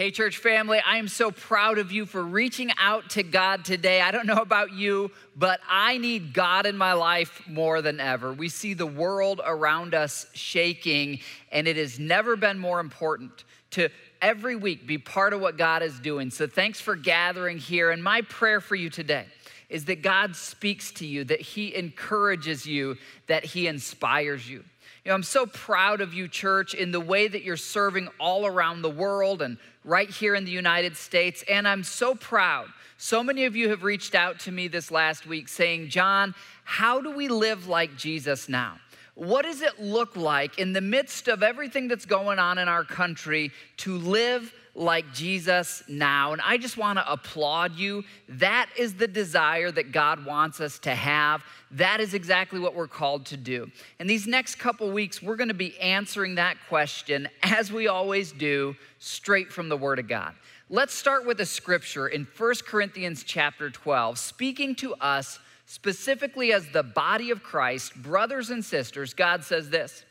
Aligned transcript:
Hey, 0.00 0.10
church 0.10 0.38
family, 0.38 0.80
I 0.80 0.96
am 0.96 1.08
so 1.08 1.30
proud 1.30 1.76
of 1.76 1.92
you 1.92 2.06
for 2.06 2.22
reaching 2.22 2.70
out 2.78 3.10
to 3.10 3.22
God 3.22 3.66
today. 3.66 4.00
I 4.00 4.10
don't 4.10 4.24
know 4.24 4.40
about 4.40 4.72
you, 4.72 5.10
but 5.36 5.60
I 5.68 5.98
need 5.98 6.32
God 6.32 6.64
in 6.64 6.74
my 6.78 6.94
life 6.94 7.42
more 7.46 7.82
than 7.82 8.00
ever. 8.00 8.32
We 8.32 8.48
see 8.48 8.72
the 8.72 8.86
world 8.86 9.42
around 9.44 9.92
us 9.94 10.24
shaking, 10.32 11.20
and 11.52 11.68
it 11.68 11.76
has 11.76 11.98
never 11.98 12.34
been 12.34 12.58
more 12.58 12.80
important 12.80 13.44
to 13.72 13.90
every 14.22 14.56
week 14.56 14.86
be 14.86 14.96
part 14.96 15.34
of 15.34 15.42
what 15.42 15.58
God 15.58 15.82
is 15.82 16.00
doing. 16.00 16.30
So 16.30 16.46
thanks 16.46 16.80
for 16.80 16.96
gathering 16.96 17.58
here. 17.58 17.90
And 17.90 18.02
my 18.02 18.22
prayer 18.22 18.62
for 18.62 18.76
you 18.76 18.88
today 18.88 19.26
is 19.68 19.84
that 19.84 20.00
God 20.00 20.34
speaks 20.34 20.92
to 20.92 21.06
you, 21.06 21.24
that 21.24 21.42
He 21.42 21.74
encourages 21.74 22.64
you, 22.64 22.96
that 23.26 23.44
He 23.44 23.66
inspires 23.66 24.48
you. 24.48 24.64
You 25.04 25.10
know, 25.10 25.14
I'm 25.14 25.22
so 25.22 25.46
proud 25.46 26.02
of 26.02 26.12
you, 26.12 26.28
church, 26.28 26.74
in 26.74 26.90
the 26.90 27.00
way 27.00 27.26
that 27.26 27.42
you're 27.42 27.56
serving 27.56 28.08
all 28.18 28.46
around 28.46 28.82
the 28.82 28.90
world 28.90 29.40
and 29.40 29.56
right 29.84 30.10
here 30.10 30.34
in 30.34 30.44
the 30.44 30.50
United 30.50 30.96
States. 30.96 31.44
And 31.48 31.66
I'm 31.66 31.84
so 31.84 32.14
proud. 32.14 32.68
So 32.98 33.22
many 33.22 33.44
of 33.44 33.56
you 33.56 33.70
have 33.70 33.82
reached 33.82 34.14
out 34.14 34.38
to 34.40 34.52
me 34.52 34.68
this 34.68 34.90
last 34.90 35.26
week 35.26 35.48
saying, 35.48 35.88
John, 35.88 36.34
how 36.64 37.00
do 37.00 37.10
we 37.10 37.28
live 37.28 37.66
like 37.66 37.96
Jesus 37.96 38.48
now? 38.48 38.78
What 39.14 39.42
does 39.42 39.62
it 39.62 39.80
look 39.80 40.16
like 40.16 40.58
in 40.58 40.72
the 40.72 40.80
midst 40.80 41.28
of 41.28 41.42
everything 41.42 41.88
that's 41.88 42.06
going 42.06 42.38
on 42.38 42.58
in 42.58 42.68
our 42.68 42.84
country 42.84 43.52
to 43.78 43.96
live 43.96 44.52
like 44.74 45.12
Jesus 45.12 45.82
now. 45.88 46.32
And 46.32 46.40
I 46.42 46.56
just 46.56 46.76
want 46.76 46.98
to 46.98 47.12
applaud 47.12 47.76
you. 47.76 48.04
That 48.28 48.68
is 48.76 48.94
the 48.94 49.08
desire 49.08 49.70
that 49.70 49.92
God 49.92 50.24
wants 50.24 50.60
us 50.60 50.78
to 50.80 50.94
have. 50.94 51.44
That 51.72 52.00
is 52.00 52.14
exactly 52.14 52.58
what 52.58 52.74
we're 52.74 52.88
called 52.88 53.26
to 53.26 53.36
do. 53.36 53.70
And 53.98 54.10
these 54.10 54.26
next 54.26 54.56
couple 54.56 54.90
weeks, 54.90 55.22
we're 55.22 55.36
going 55.36 55.48
to 55.48 55.54
be 55.54 55.78
answering 55.78 56.34
that 56.34 56.56
question, 56.68 57.28
as 57.42 57.72
we 57.72 57.86
always 57.86 58.32
do, 58.32 58.74
straight 58.98 59.52
from 59.52 59.68
the 59.68 59.76
Word 59.76 59.98
of 59.98 60.08
God. 60.08 60.34
Let's 60.68 60.94
start 60.94 61.26
with 61.26 61.40
a 61.40 61.46
scripture 61.46 62.08
in 62.08 62.26
1 62.36 62.54
Corinthians 62.66 63.22
chapter 63.24 63.70
12, 63.70 64.18
speaking 64.18 64.74
to 64.76 64.94
us 64.94 65.38
specifically 65.66 66.52
as 66.52 66.68
the 66.70 66.82
body 66.82 67.30
of 67.30 67.42
Christ, 67.42 67.94
brothers 68.02 68.50
and 68.50 68.64
sisters. 68.64 69.14
God 69.14 69.44
says 69.44 69.70
this 69.70 70.04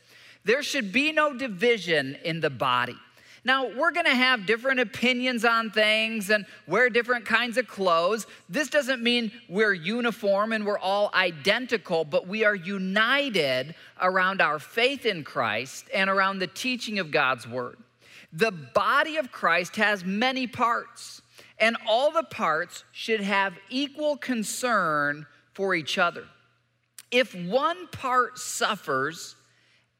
There 0.44 0.62
should 0.62 0.92
be 0.92 1.12
no 1.12 1.34
division 1.34 2.16
in 2.24 2.40
the 2.40 2.50
body 2.50 2.96
now, 3.42 3.68
we're 3.68 3.90
gonna 3.90 4.14
have 4.14 4.44
different 4.44 4.80
opinions 4.80 5.44
on 5.46 5.70
things 5.70 6.28
and 6.28 6.44
wear 6.66 6.90
different 6.90 7.24
kinds 7.24 7.56
of 7.56 7.66
clothes. 7.66 8.26
This 8.50 8.68
doesn't 8.68 9.02
mean 9.02 9.32
we're 9.48 9.72
uniform 9.72 10.52
and 10.52 10.66
we're 10.66 10.78
all 10.78 11.10
identical, 11.14 12.04
but 12.04 12.26
we 12.28 12.44
are 12.44 12.54
united 12.54 13.74
around 14.00 14.42
our 14.42 14.58
faith 14.58 15.06
in 15.06 15.24
Christ 15.24 15.86
and 15.94 16.10
around 16.10 16.38
the 16.38 16.48
teaching 16.48 16.98
of 16.98 17.10
God's 17.10 17.48
word. 17.48 17.78
The 18.32 18.52
body 18.52 19.16
of 19.16 19.32
Christ 19.32 19.76
has 19.76 20.04
many 20.04 20.46
parts, 20.46 21.22
and 21.58 21.76
all 21.86 22.10
the 22.10 22.22
parts 22.22 22.84
should 22.92 23.20
have 23.20 23.54
equal 23.70 24.18
concern 24.18 25.26
for 25.54 25.74
each 25.74 25.96
other. 25.96 26.24
If 27.10 27.34
one 27.34 27.88
part 27.88 28.38
suffers, 28.38 29.34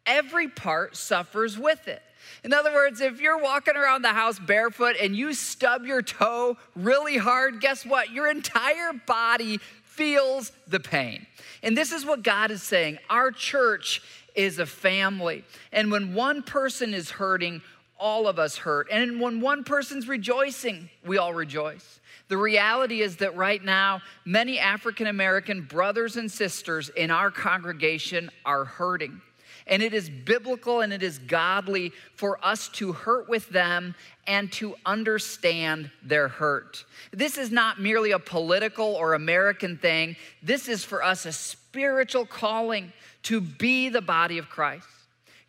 every 0.07 0.49
part 0.49 0.95
suffers 0.95 1.59
with 1.59 1.89
it. 1.89 2.03
In 2.45 2.53
other 2.53 2.73
words, 2.73 3.01
if 3.01 3.21
you're 3.21 3.39
walking 3.39 3.77
around 3.77 4.03
the 4.03 4.09
house 4.09 4.39
barefoot 4.39 4.97
and 5.01 5.15
you 5.15 5.35
stub 5.35 5.85
your 5.85 6.03
toe 6.03 6.57
really 6.75 7.17
hard, 7.17 7.61
guess 7.61 7.85
what? 7.85 8.11
Your 8.11 8.31
entire 8.31 8.93
body 9.07 9.59
feels 9.85 10.53
the 10.67 10.81
pain. 10.81 11.27
And 11.63 11.77
this 11.77 11.93
is 11.93 12.07
what 12.07 12.23
God 12.23 12.51
is 12.51 12.63
saying. 12.63 12.99
Our 13.11 13.31
church 13.31 14.03
is 14.35 14.59
a 14.59 14.67
family. 14.67 15.45
And 15.73 15.91
when 15.91 16.15
one 16.15 16.43
person 16.43 16.95
is 16.95 17.11
hurting, 17.11 17.63
all 17.99 18.27
of 18.27 18.39
us 18.39 18.57
hurt. 18.57 18.89
And 18.91 19.21
when 19.21 19.41
one 19.41 19.63
person's 19.63 20.09
rejoicing, 20.09 20.89
we 21.05 21.19
all 21.19 21.35
rejoice. 21.35 22.01
The 22.29 22.39
reality 22.39 23.03
is 23.03 23.17
that 23.17 23.37
right 23.37 23.63
now, 23.63 24.01
many 24.25 24.59
African 24.59 25.09
American 25.09 25.63
brothers 25.63 26.17
and 26.17 26.31
sisters 26.31 26.89
in 26.91 27.11
our 27.11 27.31
congregation 27.31 28.31
are 28.45 28.65
hurting. 28.65 29.21
And 29.67 29.83
it 29.83 29.95
is 29.95 30.09
biblical 30.09 30.81
and 30.81 30.93
it 30.93 31.03
is 31.03 31.19
godly 31.19 31.93
for 32.15 32.39
us 32.45 32.69
to 32.71 32.93
hurt 32.93 33.29
with 33.29 33.49
them 33.51 33.95
and 34.27 34.51
to 34.53 34.75
understand 34.87 35.91
their 36.03 36.29
hurt. 36.29 36.85
This 37.13 37.39
is 37.39 37.51
not 37.51 37.81
merely 37.81 38.13
a 38.13 38.19
political 38.19 38.95
or 38.95 39.15
American 39.15 39.77
thing, 39.77 40.17
this 40.43 40.69
is 40.69 40.85
for 40.85 41.03
us 41.03 41.27
a 41.27 41.33
spiritual 41.33 42.27
calling 42.27 42.93
to 43.25 43.41
be 43.41 43.89
the 43.89 44.01
body 44.01 44.39
of 44.39 44.49
Christ. 44.49 44.87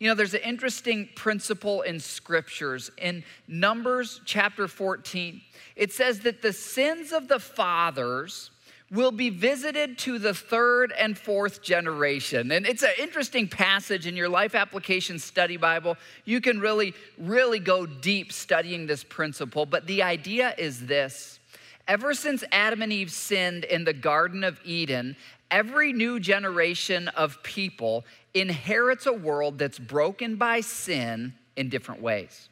You 0.02 0.08
know, 0.08 0.16
there's 0.16 0.34
an 0.34 0.42
interesting 0.42 1.10
principle 1.16 1.84
in 1.84 2.00
scriptures. 2.00 2.90
In 2.98 3.24
Numbers 3.48 4.20
chapter 4.26 4.68
14, 4.68 5.42
it 5.76 5.94
says 5.94 6.22
that 6.22 6.42
the 6.42 6.54
sins 6.54 7.12
of 7.12 7.28
the 7.28 7.40
fathers 7.40 8.50
will 8.92 9.12
be 9.12 9.30
visited 9.30 9.98
to 9.98 10.20
the 10.20 10.34
third 10.34 10.92
and 11.00 11.18
fourth 11.18 11.62
generation. 11.62 12.52
And 12.52 12.68
it's 12.68 12.84
an 12.84 12.92
interesting 13.00 13.48
passage 13.48 14.06
in 14.06 14.18
your 14.18 14.28
life 14.28 14.54
application 14.54 15.18
study 15.18 15.56
Bible. 15.56 15.96
You 16.26 16.42
can 16.42 16.60
really, 16.60 16.94
really 17.18 17.60
go 17.60 17.86
deep 17.86 18.34
studying 18.34 18.86
this 18.86 19.04
principle. 19.04 19.66
But 19.66 19.88
the 19.88 20.04
idea 20.04 20.54
is 20.58 20.86
this 20.86 21.40
ever 21.88 22.14
since 22.14 22.44
Adam 22.52 22.82
and 22.82 22.92
Eve 22.92 23.12
sinned 23.12 23.64
in 23.64 23.86
the 23.86 23.94
Garden 23.94 24.44
of 24.44 24.60
Eden, 24.66 25.16
every 25.50 25.94
new 25.94 26.20
generation 26.20 27.08
of 27.10 27.42
people 27.44 28.06
inherits 28.34 29.06
a 29.06 29.14
world 29.14 29.58
that's 29.58 29.80
broken 29.80 30.36
by 30.36 30.60
sin 30.62 31.34
in 31.56 31.70
different 31.70 32.02
ways. 32.02 32.50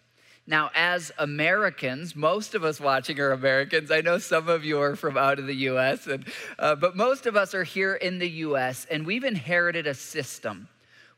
Now, 0.49 0.71
as 0.73 1.11
Americans, 1.19 2.15
most 2.15 2.55
of 2.55 2.63
us 2.63 2.79
watching 2.79 3.19
are 3.19 3.33
Americans. 3.33 3.91
I 3.91 4.01
know 4.01 4.17
some 4.17 4.49
of 4.49 4.65
you 4.65 4.81
are 4.81 4.95
from 4.95 5.15
out 5.15 5.37
of 5.37 5.45
the 5.45 5.53
US, 5.53 6.07
and, 6.07 6.25
uh, 6.57 6.73
but 6.73 6.95
most 6.95 7.27
of 7.27 7.35
us 7.35 7.53
are 7.53 7.63
here 7.63 7.93
in 7.93 8.17
the 8.17 8.29
US, 8.47 8.87
and 8.89 9.05
we've 9.05 9.23
inherited 9.23 9.85
a 9.85 9.93
system 9.93 10.67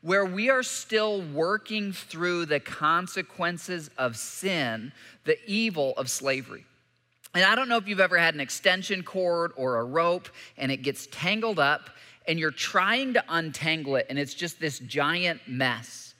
where 0.01 0.25
we 0.25 0.49
are 0.49 0.63
still 0.63 1.21
working 1.21 1.93
through 1.93 2.45
the 2.45 2.59
consequences 2.59 3.89
of 3.97 4.17
sin, 4.17 4.91
the 5.23 5.37
evil 5.49 5.93
of 5.95 6.09
slavery. 6.09 6.65
And 7.33 7.45
I 7.45 7.55
don't 7.55 7.69
know 7.69 7.77
if 7.77 7.87
you've 7.87 8.01
ever 8.01 8.17
had 8.17 8.33
an 8.33 8.41
extension 8.41 9.01
cord 9.01 9.53
or 9.55 9.77
a 9.77 9.85
rope 9.85 10.27
and 10.57 10.73
it 10.73 10.81
gets 10.81 11.07
tangled 11.09 11.59
up 11.59 11.89
and 12.27 12.37
you're 12.37 12.51
trying 12.51 13.13
to 13.13 13.23
untangle 13.29 13.95
it 13.95 14.07
and 14.09 14.19
it's 14.19 14.33
just 14.33 14.59
this 14.59 14.79
giant 14.79 15.39
mess. 15.47 16.10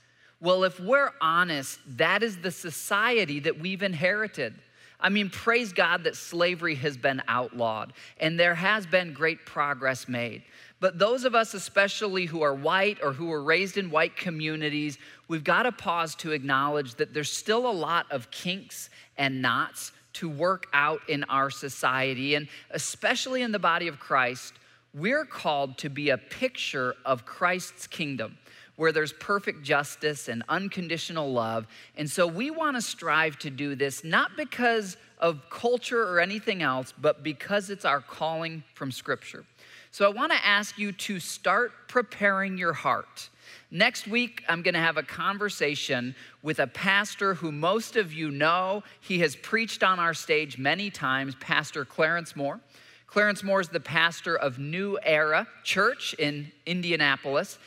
Well, 0.42 0.64
if 0.64 0.80
we're 0.80 1.12
honest, 1.22 1.80
that 1.98 2.24
is 2.24 2.38
the 2.38 2.50
society 2.50 3.40
that 3.42 3.60
we've 3.60 3.84
inherited. 3.84 4.56
I 5.00 5.10
mean, 5.10 5.30
praise 5.30 5.72
God 5.72 6.04
that 6.04 6.16
slavery 6.16 6.76
has 6.76 6.98
been 6.98 7.22
outlawed 7.28 7.94
and 8.20 8.40
there 8.40 8.56
has 8.56 8.88
been 8.88 9.14
great 9.14 9.46
progress 9.46 10.08
made. 10.08 10.44
But 10.80 10.98
those 10.98 11.26
of 11.26 11.36
us, 11.36 11.54
especially 11.54 12.26
who 12.26 12.42
are 12.42 12.56
white 12.56 12.98
or 13.04 13.14
who 13.14 13.28
were 13.28 13.44
raised 13.44 13.78
in 13.78 13.92
white 13.92 14.18
communities, 14.18 14.98
we've 15.28 15.44
got 15.44 15.64
to 15.64 15.72
pause 15.72 16.16
to 16.16 16.32
acknowledge 16.32 16.96
that 16.96 17.14
there's 17.14 17.32
still 17.32 17.70
a 17.70 17.72
lot 17.72 18.08
of 18.12 18.32
kinks 18.32 18.90
and 19.18 19.44
knots 19.44 19.92
to 20.14 20.28
work 20.28 20.66
out 20.74 21.02
in 21.08 21.24
our 21.26 21.52
society. 21.52 22.34
And 22.34 22.48
especially 22.72 23.44
in 23.44 23.52
the 23.52 23.60
body 23.60 23.88
of 23.88 24.00
Christ, 24.00 24.54
we're 24.94 25.26
called 25.26 25.78
to 25.80 25.90
be 25.90 26.10
a 26.10 26.18
picture 26.18 26.96
of 27.06 27.26
Christ's 27.26 27.86
kingdom 27.86 28.38
where 28.82 28.92
there's 28.92 29.14
perfect 29.14 29.62
justice 29.62 30.28
and 30.28 30.42
unconditional 30.50 31.32
love. 31.32 31.68
And 31.96 32.10
so 32.10 32.26
we 32.26 32.50
want 32.50 32.78
to 32.78 32.82
strive 32.82 33.38
to 33.38 33.52
do 33.52 33.76
this 33.76 34.04
not 34.04 34.36
because 34.36 34.98
of 35.20 35.48
culture 35.52 36.02
or 36.02 36.20
anything 36.20 36.64
else, 36.64 36.92
but 37.00 37.22
because 37.22 37.70
it's 37.70 37.86
our 37.86 38.00
calling 38.02 38.64
from 38.74 38.92
Scripture. 38.92 39.46
So 39.92 40.08
I 40.08 40.10
want 40.10 40.32
to 40.32 40.44
ask 40.44 40.80
you 40.80 40.94
to 40.94 41.20
start 41.20 41.74
preparing 41.90 42.58
your 42.58 42.74
heart. 42.74 43.30
Next 43.70 44.08
week, 44.08 44.44
I'm 44.50 44.64
going 44.64 44.74
to 44.74 44.80
have 44.80 44.98
a 44.98 45.04
conversation 45.04 46.16
with 46.42 46.58
a 46.58 46.66
pastor 46.66 47.36
who 47.36 47.52
most 47.52 47.96
of 47.96 48.12
you 48.12 48.32
know. 48.32 48.82
He 49.00 49.20
has 49.20 49.36
preached 49.36 49.84
on 49.84 50.00
our 50.00 50.16
stage 50.16 50.58
many 50.58 50.90
times, 50.90 51.36
Pastor 51.40 51.86
Clarence 51.86 52.36
Moore. 52.36 52.60
Clarence 53.06 53.44
Moore 53.44 53.62
is 53.62 53.70
the 53.70 53.80
pastor 53.80 54.38
of 54.38 54.58
New 54.58 54.98
Era 55.04 55.46
Church 55.64 56.16
in 56.18 56.52
Indianapolis. 56.66 57.60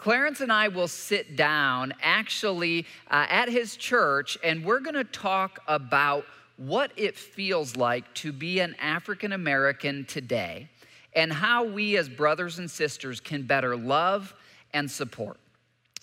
Clarence 0.00 0.40
and 0.40 0.50
I 0.50 0.68
will 0.68 0.88
sit 0.88 1.36
down 1.36 1.92
actually 2.00 2.86
uh, 3.10 3.26
at 3.28 3.50
his 3.50 3.76
church 3.76 4.38
and 4.42 4.64
we're 4.64 4.80
going 4.80 4.94
to 4.94 5.04
talk 5.04 5.60
about 5.68 6.24
what 6.56 6.90
it 6.96 7.18
feels 7.18 7.76
like 7.76 8.14
to 8.14 8.32
be 8.32 8.60
an 8.60 8.74
African 8.80 9.32
American 9.32 10.06
today 10.06 10.70
and 11.12 11.30
how 11.30 11.64
we 11.64 11.98
as 11.98 12.08
brothers 12.08 12.58
and 12.58 12.70
sisters 12.70 13.20
can 13.20 13.42
better 13.42 13.76
love 13.76 14.34
and 14.72 14.90
support. 14.90 15.36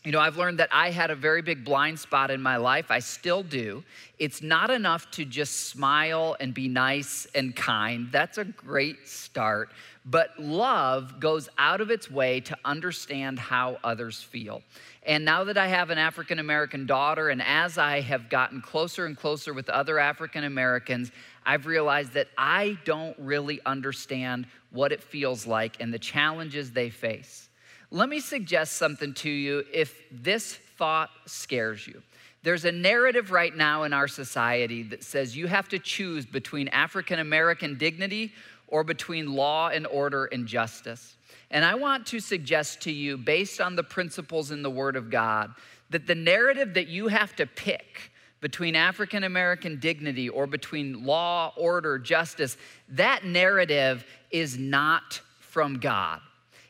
You 0.07 0.13
know, 0.13 0.21
I've 0.21 0.37
learned 0.37 0.59
that 0.59 0.69
I 0.71 0.91
had 0.91 1.11
a 1.11 1.15
very 1.15 1.41
big 1.41 1.65
blind 1.65 1.99
spot 1.99 2.31
in 2.31 2.41
my 2.41 2.55
life. 2.55 2.91
I 2.91 2.99
still 2.99 3.43
do. 3.43 3.83
It's 4.19 4.41
not 4.41 4.69
enough 4.69 5.11
to 5.11 5.25
just 5.25 5.67
smile 5.67 6.37
and 6.39 6.53
be 6.53 6.69
nice 6.69 7.27
and 7.35 7.53
kind. 7.53 8.07
That's 8.09 8.37
a 8.37 8.45
great 8.45 9.05
start. 9.05 9.69
But 10.05 10.29
love 10.39 11.19
goes 11.19 11.49
out 11.57 11.81
of 11.81 11.91
its 11.91 12.09
way 12.09 12.39
to 12.39 12.57
understand 12.63 13.37
how 13.37 13.79
others 13.83 14.21
feel. 14.23 14.61
And 15.03 15.25
now 15.25 15.43
that 15.43 15.57
I 15.57 15.67
have 15.67 15.89
an 15.89 15.97
African 15.97 16.39
American 16.39 16.85
daughter, 16.85 17.27
and 17.27 17.41
as 17.41 17.77
I 17.77 17.99
have 17.99 18.29
gotten 18.29 18.61
closer 18.61 19.07
and 19.07 19.17
closer 19.17 19.53
with 19.53 19.67
other 19.67 19.99
African 19.99 20.45
Americans, 20.45 21.11
I've 21.45 21.65
realized 21.65 22.13
that 22.13 22.29
I 22.37 22.77
don't 22.85 23.19
really 23.19 23.59
understand 23.65 24.47
what 24.71 24.93
it 24.93 25.03
feels 25.03 25.45
like 25.45 25.81
and 25.81 25.93
the 25.93 25.99
challenges 25.99 26.71
they 26.71 26.89
face. 26.91 27.49
Let 27.89 28.09
me 28.09 28.19
suggest 28.19 28.73
something 28.73 29.13
to 29.15 29.29
you 29.29 29.63
if 29.73 30.03
this 30.11 30.55
thought 30.77 31.09
scares 31.25 31.87
you. 31.87 32.01
There's 32.43 32.65
a 32.65 32.71
narrative 32.71 33.31
right 33.31 33.55
now 33.55 33.83
in 33.83 33.93
our 33.93 34.07
society 34.07 34.83
that 34.83 35.03
says 35.03 35.35
you 35.35 35.47
have 35.47 35.69
to 35.69 35.79
choose 35.79 36.25
between 36.25 36.67
African 36.69 37.19
American 37.19 37.77
dignity 37.77 38.33
or 38.67 38.83
between 38.83 39.33
law 39.33 39.69
and 39.69 39.87
order 39.87 40.25
and 40.25 40.47
justice. 40.47 41.15
And 41.49 41.63
I 41.63 41.75
want 41.75 42.05
to 42.07 42.19
suggest 42.19 42.81
to 42.81 42.91
you, 42.91 43.17
based 43.17 43.61
on 43.61 43.75
the 43.75 43.83
principles 43.83 44.51
in 44.51 44.61
the 44.61 44.69
Word 44.69 44.95
of 44.95 45.09
God, 45.09 45.53
that 45.89 46.07
the 46.07 46.15
narrative 46.15 46.73
that 46.73 46.87
you 46.87 47.07
have 47.07 47.35
to 47.37 47.45
pick 47.45 48.11
between 48.41 48.75
African 48.75 49.23
American 49.23 49.79
dignity 49.79 50.29
or 50.29 50.45
between 50.45 51.05
law, 51.05 51.53
order, 51.55 51.97
justice, 51.97 52.57
that 52.89 53.25
narrative 53.25 54.05
is 54.29 54.57
not 54.57 55.21
from 55.39 55.79
God. 55.79 56.19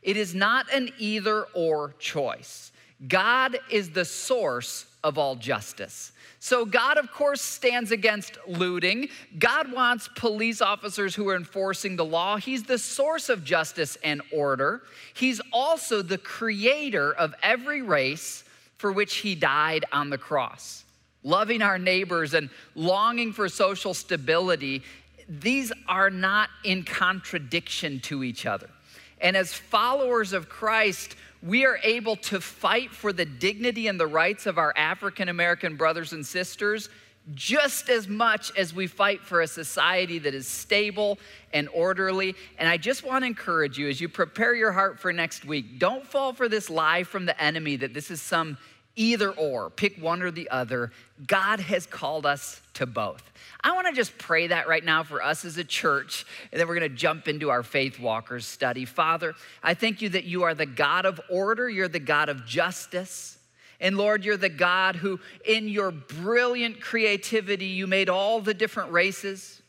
It 0.07 0.15
is 0.15 0.33
not 0.33 0.73
an 0.73 0.89
either 0.97 1.43
or 1.53 1.93
choice. 1.99 2.71
God 3.09 3.59
is 3.69 3.89
the 3.89 4.05
source 4.05 4.85
of 5.03 5.17
all 5.17 5.35
justice. 5.35 6.13
So, 6.39 6.63
God, 6.63 6.97
of 6.97 7.11
course, 7.11 7.41
stands 7.41 7.91
against 7.91 8.37
looting. 8.47 9.09
God 9.37 9.69
wants 9.69 10.07
police 10.15 10.61
officers 10.61 11.13
who 11.13 11.27
are 11.27 11.35
enforcing 11.35 11.97
the 11.97 12.05
law. 12.05 12.37
He's 12.37 12.63
the 12.63 12.77
source 12.77 13.27
of 13.27 13.43
justice 13.43 13.97
and 14.01 14.21
order. 14.31 14.83
He's 15.13 15.41
also 15.51 16.01
the 16.01 16.17
creator 16.17 17.11
of 17.11 17.35
every 17.43 17.81
race 17.81 18.45
for 18.77 18.93
which 18.93 19.17
He 19.17 19.35
died 19.35 19.83
on 19.91 20.09
the 20.09 20.17
cross. 20.17 20.85
Loving 21.21 21.61
our 21.61 21.77
neighbors 21.77 22.33
and 22.33 22.49
longing 22.75 23.33
for 23.33 23.49
social 23.49 23.93
stability, 23.93 24.83
these 25.27 25.73
are 25.89 26.09
not 26.09 26.49
in 26.63 26.83
contradiction 26.83 27.99
to 28.01 28.23
each 28.23 28.45
other. 28.45 28.69
And 29.19 29.35
as 29.35 29.53
followers 29.53 30.33
of 30.33 30.49
Christ, 30.49 31.15
we 31.41 31.65
are 31.65 31.79
able 31.83 32.15
to 32.15 32.41
fight 32.41 32.91
for 32.91 33.13
the 33.13 33.25
dignity 33.25 33.87
and 33.87 33.99
the 33.99 34.07
rights 34.07 34.45
of 34.45 34.57
our 34.57 34.73
African 34.75 35.29
American 35.29 35.75
brothers 35.75 36.13
and 36.13 36.25
sisters 36.25 36.89
just 37.33 37.89
as 37.89 38.07
much 38.07 38.55
as 38.55 38.73
we 38.73 38.87
fight 38.87 39.21
for 39.21 39.41
a 39.41 39.47
society 39.47 40.17
that 40.19 40.33
is 40.33 40.47
stable 40.47 41.19
and 41.53 41.67
orderly. 41.73 42.35
And 42.57 42.69
I 42.69 42.77
just 42.77 43.03
want 43.03 43.23
to 43.23 43.27
encourage 43.27 43.77
you 43.77 43.89
as 43.89 43.99
you 43.99 44.07
prepare 44.07 44.55
your 44.55 44.71
heart 44.71 44.99
for 44.99 45.11
next 45.11 45.43
week, 45.43 45.77
don't 45.77 46.05
fall 46.07 46.31
for 46.33 46.47
this 46.47 46.69
lie 46.69 47.03
from 47.03 47.25
the 47.25 47.41
enemy 47.41 47.75
that 47.77 47.93
this 47.93 48.11
is 48.11 48.21
some 48.21 48.57
either 48.97 49.31
or, 49.31 49.69
pick 49.69 49.97
one 50.01 50.21
or 50.21 50.31
the 50.31 50.49
other. 50.49 50.91
God 51.25 51.61
has 51.61 51.85
called 51.85 52.25
us 52.25 52.61
to 52.73 52.85
both. 52.85 53.31
I 53.61 53.71
want 53.71 53.87
to 53.87 53.93
just 53.93 54.17
pray 54.17 54.47
that 54.47 54.67
right 54.67 54.83
now 54.83 55.03
for 55.03 55.23
us 55.23 55.45
as 55.45 55.57
a 55.57 55.63
church, 55.63 56.25
and 56.51 56.59
then 56.59 56.67
we're 56.67 56.77
going 56.77 56.91
to 56.91 56.95
jump 56.95 57.27
into 57.27 57.49
our 57.49 57.63
Faith 57.63 57.99
Walkers 57.99 58.45
study. 58.45 58.85
Father, 58.85 59.33
I 59.63 59.73
thank 59.73 60.01
you 60.01 60.09
that 60.09 60.25
you 60.25 60.43
are 60.43 60.53
the 60.53 60.65
God 60.65 61.05
of 61.05 61.21
order, 61.29 61.69
you're 61.69 61.87
the 61.87 61.99
God 61.99 62.29
of 62.29 62.45
justice. 62.45 63.37
And 63.79 63.95
Lord, 63.95 64.25
you're 64.25 64.37
the 64.37 64.49
God 64.49 64.95
who, 64.95 65.19
in 65.45 65.67
your 65.67 65.91
brilliant 65.91 66.81
creativity, 66.81 67.67
you 67.67 67.85
made 67.85 68.09
all 68.09 68.41
the 68.41 68.53
different 68.53 68.91
races. 68.91 69.61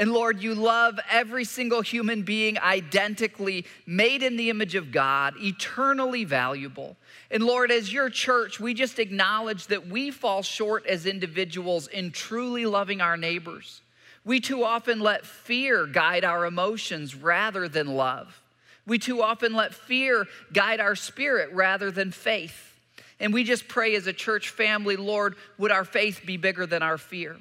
And 0.00 0.14
Lord, 0.14 0.42
you 0.42 0.54
love 0.54 0.98
every 1.10 1.44
single 1.44 1.82
human 1.82 2.22
being 2.22 2.58
identically, 2.58 3.66
made 3.84 4.22
in 4.22 4.38
the 4.38 4.48
image 4.48 4.74
of 4.74 4.92
God, 4.92 5.34
eternally 5.36 6.24
valuable. 6.24 6.96
And 7.30 7.42
Lord, 7.42 7.70
as 7.70 7.92
your 7.92 8.08
church, 8.08 8.58
we 8.58 8.72
just 8.72 8.98
acknowledge 8.98 9.66
that 9.66 9.88
we 9.88 10.10
fall 10.10 10.42
short 10.42 10.86
as 10.86 11.04
individuals 11.04 11.86
in 11.86 12.12
truly 12.12 12.64
loving 12.64 13.02
our 13.02 13.18
neighbors. 13.18 13.82
We 14.24 14.40
too 14.40 14.64
often 14.64 15.00
let 15.00 15.26
fear 15.26 15.84
guide 15.84 16.24
our 16.24 16.46
emotions 16.46 17.14
rather 17.14 17.68
than 17.68 17.88
love. 17.88 18.40
We 18.86 18.98
too 18.98 19.22
often 19.22 19.52
let 19.52 19.74
fear 19.74 20.26
guide 20.50 20.80
our 20.80 20.96
spirit 20.96 21.52
rather 21.52 21.90
than 21.90 22.10
faith. 22.10 22.74
And 23.20 23.34
we 23.34 23.44
just 23.44 23.68
pray 23.68 23.94
as 23.96 24.06
a 24.06 24.14
church 24.14 24.48
family, 24.48 24.96
Lord, 24.96 25.34
would 25.58 25.70
our 25.70 25.84
faith 25.84 26.22
be 26.24 26.38
bigger 26.38 26.64
than 26.64 26.82
our 26.82 26.96
fear? 26.96 27.36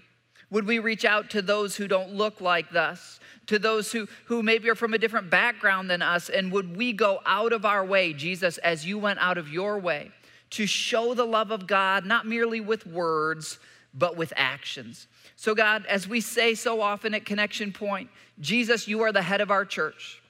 Would 0.51 0.65
we 0.65 0.79
reach 0.79 1.05
out 1.05 1.29
to 1.31 1.41
those 1.41 1.75
who 1.75 1.87
don't 1.87 2.13
look 2.13 2.41
like 2.41 2.75
us, 2.75 3.19
to 3.47 3.59
those 3.59 3.91
who, 3.91 4.07
who 4.25 4.41
maybe 4.41 4.69
are 4.69 4.75
from 4.75 4.93
a 4.93 4.97
different 4.97 5.29
background 5.29 5.89
than 5.89 6.01
us? 6.01 6.29
And 6.29 6.51
would 6.51 6.75
we 6.75 6.91
go 6.91 7.19
out 7.25 7.53
of 7.53 7.65
our 7.65 7.85
way, 7.85 8.13
Jesus, 8.13 8.57
as 8.59 8.85
you 8.85 8.97
went 8.97 9.19
out 9.19 9.37
of 9.37 9.49
your 9.49 9.77
way, 9.77 10.11
to 10.51 10.65
show 10.65 11.13
the 11.13 11.25
love 11.25 11.51
of 11.51 11.67
God, 11.67 12.05
not 12.05 12.25
merely 12.25 12.61
with 12.61 12.87
words, 12.87 13.59
but 13.93 14.17
with 14.17 14.33
actions? 14.35 15.07
So, 15.35 15.53
God, 15.53 15.85
as 15.85 16.07
we 16.07 16.19
say 16.19 16.55
so 16.55 16.81
often 16.81 17.13
at 17.13 17.25
Connection 17.25 17.71
Point, 17.71 18.09
Jesus, 18.39 18.87
you 18.87 19.01
are 19.01 19.11
the 19.11 19.21
head 19.21 19.41
of 19.41 19.51
our 19.51 19.65
church. 19.65 20.21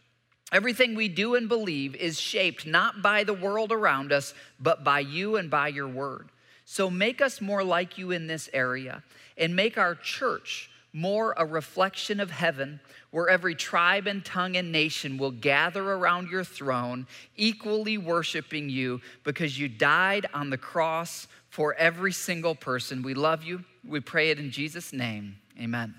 Everything 0.51 0.95
we 0.95 1.07
do 1.07 1.35
and 1.35 1.47
believe 1.47 1.95
is 1.95 2.19
shaped 2.19 2.65
not 2.65 3.01
by 3.01 3.23
the 3.23 3.33
world 3.33 3.71
around 3.71 4.11
us, 4.11 4.33
but 4.59 4.83
by 4.83 4.99
you 4.99 5.37
and 5.37 5.49
by 5.49 5.67
your 5.69 5.87
word. 5.87 6.29
So 6.65 6.89
make 6.89 7.21
us 7.21 7.41
more 7.41 7.63
like 7.63 7.97
you 7.97 8.11
in 8.11 8.27
this 8.27 8.49
area 8.53 9.03
and 9.39 9.55
make 9.55 9.77
our 9.77 9.95
church 9.95 10.69
more 10.93 11.33
a 11.37 11.45
reflection 11.45 12.19
of 12.19 12.31
heaven, 12.31 12.79
where 13.11 13.29
every 13.29 13.55
tribe 13.55 14.07
and 14.07 14.25
tongue 14.25 14.55
and 14.55 14.71
nation 14.71 15.17
will 15.17 15.31
gather 15.31 15.91
around 15.91 16.29
your 16.29 16.43
throne, 16.43 17.07
equally 17.37 17.97
worshiping 17.97 18.69
you 18.69 19.01
because 19.23 19.59
you 19.59 19.67
died 19.67 20.25
on 20.33 20.49
the 20.49 20.57
cross 20.57 21.27
for 21.49 21.73
every 21.75 22.11
single 22.11 22.55
person. 22.55 23.01
We 23.03 23.13
love 23.13 23.43
you. 23.43 23.63
We 23.87 23.99
pray 23.99 24.31
it 24.31 24.39
in 24.39 24.51
Jesus' 24.51 24.93
name. 24.93 25.37
Amen. 25.59 25.95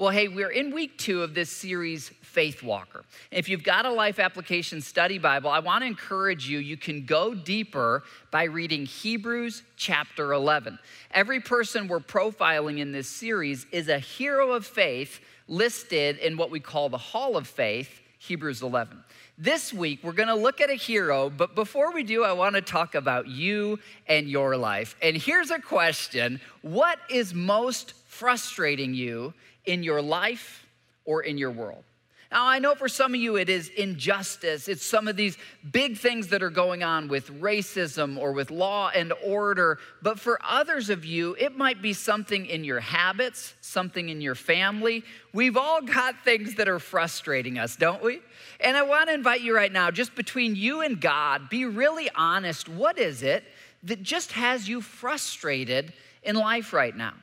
Well, 0.00 0.08
hey, 0.08 0.28
we're 0.28 0.48
in 0.48 0.74
week 0.74 0.96
two 0.96 1.22
of 1.22 1.34
this 1.34 1.50
series, 1.50 2.08
Faith 2.22 2.62
Walker. 2.62 3.04
If 3.30 3.50
you've 3.50 3.62
got 3.62 3.84
a 3.84 3.92
life 3.92 4.18
application 4.18 4.80
study 4.80 5.18
Bible, 5.18 5.50
I 5.50 5.58
want 5.58 5.82
to 5.82 5.86
encourage 5.86 6.48
you, 6.48 6.58
you 6.58 6.78
can 6.78 7.04
go 7.04 7.34
deeper 7.34 8.02
by 8.30 8.44
reading 8.44 8.86
Hebrews 8.86 9.62
chapter 9.76 10.32
11. 10.32 10.78
Every 11.10 11.40
person 11.40 11.86
we're 11.86 12.00
profiling 12.00 12.78
in 12.78 12.92
this 12.92 13.10
series 13.10 13.66
is 13.72 13.88
a 13.88 13.98
hero 13.98 14.52
of 14.52 14.64
faith 14.64 15.20
listed 15.48 16.16
in 16.16 16.38
what 16.38 16.50
we 16.50 16.60
call 16.60 16.88
the 16.88 16.96
Hall 16.96 17.36
of 17.36 17.46
Faith, 17.46 18.00
Hebrews 18.20 18.62
11. 18.62 19.04
This 19.36 19.70
week, 19.70 19.98
we're 20.02 20.12
gonna 20.12 20.34
look 20.34 20.62
at 20.62 20.70
a 20.70 20.76
hero, 20.76 21.28
but 21.28 21.54
before 21.54 21.92
we 21.92 22.04
do, 22.04 22.24
I 22.24 22.32
wanna 22.32 22.62
talk 22.62 22.94
about 22.94 23.26
you 23.26 23.78
and 24.06 24.30
your 24.30 24.56
life. 24.56 24.96
And 25.02 25.14
here's 25.14 25.50
a 25.50 25.58
question 25.58 26.40
What 26.62 26.98
is 27.10 27.34
most 27.34 27.92
frustrating 28.06 28.92
you 28.92 29.32
in 29.64 29.82
your 29.82 30.02
life 30.02 30.66
or 31.04 31.22
in 31.22 31.38
your 31.38 31.50
world? 31.50 31.84
Now, 32.32 32.46
I 32.46 32.60
know 32.60 32.76
for 32.76 32.88
some 32.88 33.12
of 33.12 33.20
you 33.20 33.36
it 33.36 33.48
is 33.48 33.70
injustice. 33.70 34.68
It's 34.68 34.84
some 34.84 35.08
of 35.08 35.16
these 35.16 35.36
big 35.68 35.98
things 35.98 36.28
that 36.28 36.44
are 36.44 36.50
going 36.50 36.84
on 36.84 37.08
with 37.08 37.28
racism 37.40 38.16
or 38.16 38.30
with 38.30 38.52
law 38.52 38.88
and 38.94 39.12
order. 39.24 39.78
But 40.00 40.20
for 40.20 40.38
others 40.48 40.90
of 40.90 41.04
you, 41.04 41.34
it 41.40 41.56
might 41.56 41.82
be 41.82 41.92
something 41.92 42.46
in 42.46 42.62
your 42.62 42.78
habits, 42.78 43.54
something 43.60 44.10
in 44.10 44.20
your 44.20 44.36
family. 44.36 45.02
We've 45.32 45.56
all 45.56 45.82
got 45.82 46.24
things 46.24 46.54
that 46.54 46.68
are 46.68 46.78
frustrating 46.78 47.58
us, 47.58 47.74
don't 47.74 48.00
we? 48.00 48.20
And 48.60 48.76
I 48.76 48.82
want 48.82 49.08
to 49.08 49.14
invite 49.14 49.40
you 49.40 49.52
right 49.52 49.72
now, 49.72 49.90
just 49.90 50.14
between 50.14 50.54
you 50.54 50.82
and 50.82 51.00
God, 51.00 51.50
be 51.50 51.64
really 51.64 52.08
honest. 52.14 52.68
What 52.68 52.96
is 52.96 53.24
it 53.24 53.42
that 53.82 54.04
just 54.04 54.30
has 54.32 54.68
you 54.68 54.82
frustrated 54.82 55.92
in 56.22 56.36
life 56.36 56.72
right 56.72 56.96
now? 56.96 57.14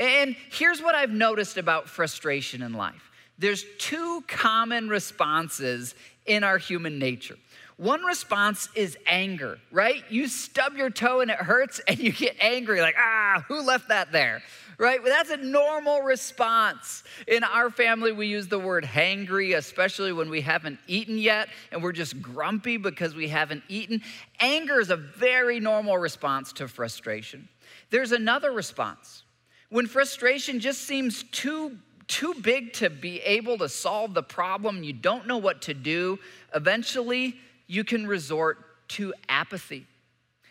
And 0.00 0.34
here's 0.50 0.82
what 0.82 0.94
I've 0.94 1.12
noticed 1.12 1.58
about 1.58 1.88
frustration 1.88 2.62
in 2.62 2.72
life 2.72 3.10
there's 3.38 3.64
two 3.78 4.22
common 4.26 4.88
responses 4.88 5.94
in 6.26 6.44
our 6.44 6.58
human 6.58 6.98
nature. 6.98 7.36
One 7.78 8.02
response 8.02 8.68
is 8.74 8.98
anger, 9.06 9.58
right? 9.70 10.04
You 10.10 10.26
stub 10.26 10.76
your 10.76 10.90
toe 10.90 11.20
and 11.20 11.30
it 11.30 11.38
hurts 11.38 11.80
and 11.88 11.98
you 11.98 12.12
get 12.12 12.36
angry, 12.38 12.82
like, 12.82 12.96
ah, 12.98 13.42
who 13.48 13.62
left 13.62 13.88
that 13.88 14.12
there? 14.12 14.42
Right? 14.76 15.02
Well, 15.02 15.10
that's 15.10 15.30
a 15.30 15.38
normal 15.38 16.02
response. 16.02 17.02
In 17.26 17.42
our 17.42 17.70
family, 17.70 18.12
we 18.12 18.26
use 18.26 18.48
the 18.48 18.58
word 18.58 18.84
hangry, 18.84 19.56
especially 19.56 20.12
when 20.12 20.28
we 20.28 20.42
haven't 20.42 20.78
eaten 20.86 21.16
yet 21.16 21.48
and 21.72 21.82
we're 21.82 21.92
just 21.92 22.20
grumpy 22.20 22.76
because 22.76 23.14
we 23.14 23.28
haven't 23.28 23.62
eaten. 23.68 24.02
Anger 24.40 24.80
is 24.80 24.90
a 24.90 24.96
very 24.96 25.60
normal 25.60 25.96
response 25.96 26.52
to 26.54 26.68
frustration. 26.68 27.48
There's 27.88 28.12
another 28.12 28.52
response. 28.52 29.22
When 29.70 29.86
frustration 29.86 30.60
just 30.60 30.82
seems 30.82 31.22
too 31.24 31.78
too 32.10 32.34
big 32.42 32.72
to 32.72 32.90
be 32.90 33.20
able 33.20 33.56
to 33.56 33.68
solve 33.68 34.14
the 34.14 34.22
problem, 34.22 34.82
you 34.82 34.92
don't 34.92 35.28
know 35.28 35.38
what 35.38 35.62
to 35.62 35.72
do, 35.72 36.18
eventually 36.52 37.36
you 37.68 37.84
can 37.84 38.04
resort 38.04 38.58
to 38.88 39.14
apathy. 39.28 39.86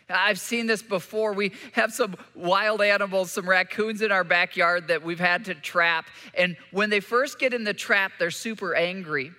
I've 0.08 0.40
seen 0.40 0.66
this 0.66 0.82
before. 0.82 1.34
We 1.34 1.52
have 1.72 1.92
some 1.92 2.16
wild 2.34 2.80
animals, 2.80 3.30
some 3.30 3.48
raccoons 3.48 4.00
in 4.00 4.10
our 4.10 4.24
backyard 4.24 4.88
that 4.88 5.02
we've 5.02 5.20
had 5.20 5.44
to 5.44 5.54
trap. 5.54 6.06
And 6.34 6.56
when 6.70 6.88
they 6.88 7.00
first 7.00 7.38
get 7.38 7.52
in 7.52 7.62
the 7.62 7.74
trap, 7.74 8.12
they're 8.18 8.30
super 8.30 8.74
angry. 8.74 9.30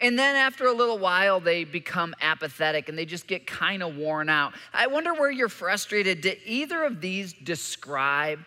And 0.00 0.18
then 0.18 0.34
after 0.34 0.66
a 0.66 0.72
little 0.72 0.98
while, 0.98 1.40
they 1.40 1.64
become 1.64 2.14
apathetic 2.20 2.88
and 2.88 2.98
they 2.98 3.04
just 3.04 3.26
get 3.26 3.46
kind 3.46 3.82
of 3.82 3.96
worn 3.96 4.28
out. 4.28 4.54
I 4.72 4.88
wonder 4.88 5.14
where 5.14 5.30
you're 5.30 5.48
frustrated. 5.48 6.20
Did 6.20 6.38
either 6.44 6.84
of 6.84 7.00
these 7.00 7.32
describe 7.32 8.40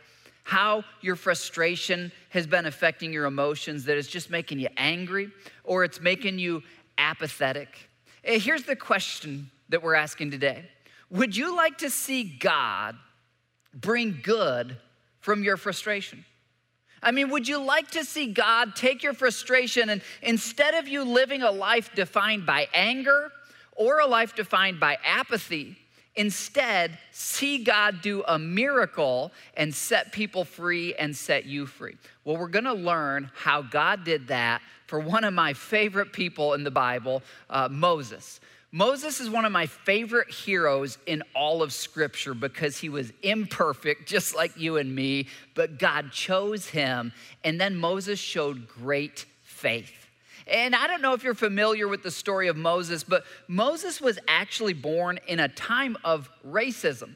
how 0.44 0.84
your 1.02 1.16
frustration 1.16 2.12
has 2.30 2.46
been 2.46 2.66
affecting 2.66 3.14
your 3.14 3.26
emotions, 3.26 3.86
that 3.86 3.98
it's 3.98 4.08
just 4.08 4.30
making 4.30 4.60
you 4.60 4.68
angry 4.78 5.32
or 5.64 5.84
it's 5.84 6.02
making 6.02 6.40
you 6.40 6.62
apathetic? 6.98 7.90
Eh, 8.24 8.40
here's 8.40 8.64
the 8.64 8.76
question 8.76 9.50
that 9.70 9.82
we're 9.82 9.96
asking 9.96 10.32
today 10.32 10.66
Would 11.10 11.36
you 11.36 11.56
like 11.56 11.80
to 11.80 11.90
see 11.90 12.24
God 12.24 12.96
bring 13.74 14.20
good 14.22 14.78
from 15.20 15.44
your 15.44 15.58
frustration? 15.58 16.26
I 17.02 17.12
mean, 17.12 17.30
would 17.32 17.48
you 17.48 17.62
like 17.62 17.92
to 17.92 18.06
see 18.06 18.32
God 18.32 18.76
take 18.76 19.04
your 19.04 19.14
frustration 19.14 19.90
and 19.90 20.02
instead 20.22 20.74
of 20.74 20.88
you 20.88 21.04
living 21.04 21.42
a 21.42 21.52
life 21.52 21.94
defined 21.94 22.46
by 22.46 22.70
anger 22.74 23.30
or 23.76 24.00
a 24.00 24.08
life 24.08 24.36
defined 24.36 24.80
by 24.80 24.98
apathy, 25.04 25.78
instead 26.16 26.98
see 27.12 27.64
God 27.64 28.02
do 28.02 28.24
a 28.28 28.38
miracle 28.38 29.32
and 29.56 29.74
set 29.74 30.12
people 30.12 30.46
free 30.46 30.94
and 30.96 31.16
set 31.16 31.46
you 31.46 31.66
free? 31.66 31.98
Well, 32.24 32.38
we're 32.38 32.48
gonna 32.48 32.74
learn 32.74 33.32
how 33.36 33.62
God 33.62 34.04
did 34.04 34.28
that 34.28 34.62
for 34.88 35.00
one 35.00 35.24
of 35.24 35.34
my 35.34 35.54
favorite 35.54 36.14
people 36.14 36.54
in 36.54 36.64
the 36.64 36.72
Bible, 36.72 37.24
uh, 37.50 37.68
Moses. 37.70 38.40
Moses 38.72 39.20
is 39.20 39.30
one 39.30 39.46
of 39.46 39.52
my 39.52 39.68
favorite 39.68 40.32
heroes 40.32 40.98
in 41.06 41.22
all 41.36 41.62
of 41.62 41.72
Scripture 41.72 42.34
because 42.34 42.78
he 42.78 42.90
was 42.90 43.14
imperfect, 43.22 44.08
just 44.08 44.36
like 44.36 44.58
you 44.58 44.78
and 44.78 44.96
me, 44.96 45.28
but 45.54 45.78
God 45.78 46.12
chose 46.12 46.68
him. 46.68 47.14
And 47.44 47.62
then 47.62 47.76
Moses 47.76 48.20
showed 48.20 48.68
great 48.68 49.26
faith. 49.44 50.03
And 50.48 50.76
I 50.76 50.88
don't 50.88 51.02
know 51.02 51.14
if 51.14 51.24
you're 51.24 51.34
familiar 51.34 51.88
with 51.88 52.04
the 52.04 52.12
story 52.12 52.48
of 52.48 52.58
Moses, 52.58 53.04
but 53.04 53.24
Moses 53.48 54.02
was 54.02 54.20
actually 54.28 54.74
born 54.74 55.20
in 55.28 55.40
a 55.40 55.48
time 55.48 55.98
of 56.04 56.30
racism. 56.46 57.16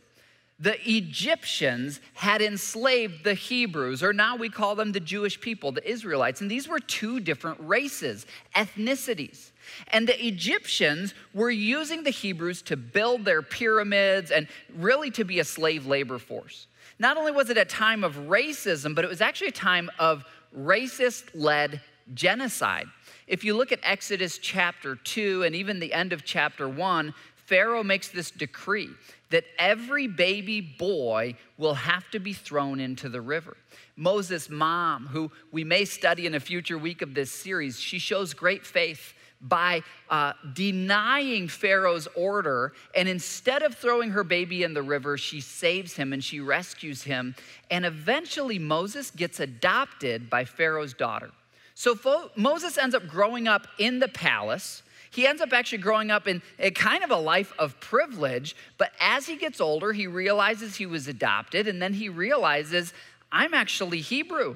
The 0.60 0.78
Egyptians 0.90 2.02
had 2.16 2.42
enslaved 2.42 3.24
the 3.24 3.36
Hebrews, 3.36 4.02
or 4.02 4.12
now 4.12 4.36
we 4.38 4.50
call 4.50 4.74
them 4.74 4.92
the 4.92 5.00
Jewish 5.00 5.40
people, 5.40 5.72
the 5.72 5.88
Israelites. 5.88 6.42
And 6.42 6.50
these 6.50 6.68
were 6.68 6.80
two 6.80 7.20
different 7.20 7.60
races, 7.62 8.26
ethnicities. 8.56 9.52
And 9.90 10.08
the 10.08 10.26
Egyptians 10.26 11.14
were 11.34 11.52
using 11.52 12.04
the 12.04 12.10
Hebrews 12.10 12.64
to 12.64 12.76
build 12.76 13.24
their 13.24 13.44
pyramids 13.44 14.32
and 14.32 14.48
really 14.76 15.12
to 15.12 15.24
be 15.24 15.40
a 15.40 15.44
slave 15.44 15.86
labor 15.86 16.18
force. 16.18 16.66
Not 16.98 17.18
only 17.18 17.32
was 17.32 17.52
it 17.52 17.58
a 17.58 17.66
time 17.66 18.04
of 18.04 18.16
racism, 18.16 18.96
but 18.96 19.06
it 19.06 19.10
was 19.10 19.22
actually 19.22 19.50
a 19.50 19.52
time 19.52 19.92
of 20.00 20.26
racist 20.58 21.26
led 21.36 21.82
genocide. 22.16 22.88
If 23.28 23.44
you 23.44 23.56
look 23.56 23.74
at 23.74 23.80
Exodus 23.84 24.38
chapter 24.38 24.96
2 24.96 25.44
and 25.44 25.54
even 25.54 25.80
the 25.80 25.94
end 25.94 26.14
of 26.14 26.24
chapter 26.24 26.68
1, 26.68 27.14
Pharaoh 27.36 27.84
makes 27.84 28.08
this 28.08 28.32
decree 28.32 28.90
that 29.30 29.44
every 29.60 30.08
baby 30.08 30.62
boy 30.62 31.36
will 31.58 31.74
have 31.74 32.10
to 32.12 32.20
be 32.20 32.32
thrown 32.32 32.80
into 32.80 33.10
the 33.10 33.20
river. 33.20 33.58
Moses' 33.98 34.50
mom, 34.50 35.08
who 35.08 35.30
we 35.52 35.66
may 35.66 35.84
study 35.84 36.26
in 36.26 36.36
a 36.36 36.40
future 36.40 36.78
week 36.78 37.02
of 37.02 37.14
this 37.14 37.32
series, 37.32 37.80
she 37.80 38.00
shows 38.00 38.34
great 38.34 38.66
faith 38.66 39.14
by 39.42 39.82
uh, 40.10 40.34
denying 40.54 41.48
Pharaoh's 41.48 42.08
order. 42.16 42.74
And 42.96 43.10
instead 43.10 43.62
of 43.62 43.76
throwing 43.76 44.12
her 44.12 44.24
baby 44.24 44.64
in 44.64 44.74
the 44.74 44.82
river, 44.82 45.18
she 45.18 45.42
saves 45.42 45.96
him 45.96 46.14
and 46.14 46.24
she 46.24 46.40
rescues 46.40 47.04
him. 47.04 47.36
And 47.70 47.86
eventually, 47.86 48.58
Moses 48.58 49.12
gets 49.12 49.40
adopted 49.40 50.30
by 50.30 50.46
Pharaoh's 50.46 50.94
daughter. 50.94 51.32
So 51.78 51.94
Fo- 51.94 52.32
Moses 52.36 52.76
ends 52.80 52.96
up 52.96 53.08
growing 53.08 53.48
up 53.48 53.68
in 53.78 54.00
the 54.00 54.08
palace. 54.08 54.82
He 55.12 55.28
ends 55.28 55.44
up 55.44 55.54
actually 55.54 55.78
growing 55.78 56.10
up 56.10 56.28
in 56.28 56.42
a 56.58 56.72
kind 56.72 57.04
of 57.04 57.12
a 57.12 57.16
life 57.16 57.54
of 57.60 57.80
privilege, 57.80 58.56
but 58.80 58.94
as 59.00 59.28
he 59.28 59.36
gets 59.36 59.62
older, 59.62 59.94
he 59.94 60.08
realizes 60.08 60.76
he 60.76 60.88
was 60.88 61.08
adopted, 61.08 61.68
and 61.68 61.80
then 61.80 61.94
he 61.94 62.10
realizes, 62.10 62.96
I'm 63.32 63.54
actually 63.54 64.02
Hebrew. 64.02 64.56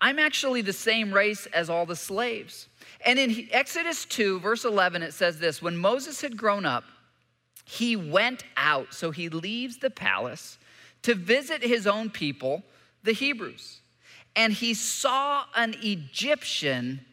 I'm 0.00 0.20
actually 0.20 0.62
the 0.62 0.72
same 0.72 1.12
race 1.12 1.46
as 1.46 1.68
all 1.68 1.86
the 1.86 1.96
slaves. 1.96 2.68
And 3.04 3.18
in 3.18 3.48
Exodus 3.50 4.04
2, 4.04 4.38
verse 4.38 4.64
11, 4.64 5.02
it 5.02 5.12
says 5.12 5.40
this 5.40 5.60
When 5.60 5.76
Moses 5.76 6.20
had 6.20 6.36
grown 6.36 6.64
up, 6.64 6.84
he 7.64 7.96
went 7.96 8.44
out. 8.56 8.94
So 8.94 9.10
he 9.10 9.28
leaves 9.28 9.78
the 9.78 9.90
palace 9.90 10.56
to 11.02 11.16
visit 11.16 11.64
his 11.64 11.88
own 11.88 12.10
people, 12.10 12.62
the 13.02 13.12
Hebrews. 13.12 13.79
And 14.40 14.54
he 14.54 14.72
saw 14.72 15.44
an 15.54 15.74
Egyptian 15.82 17.04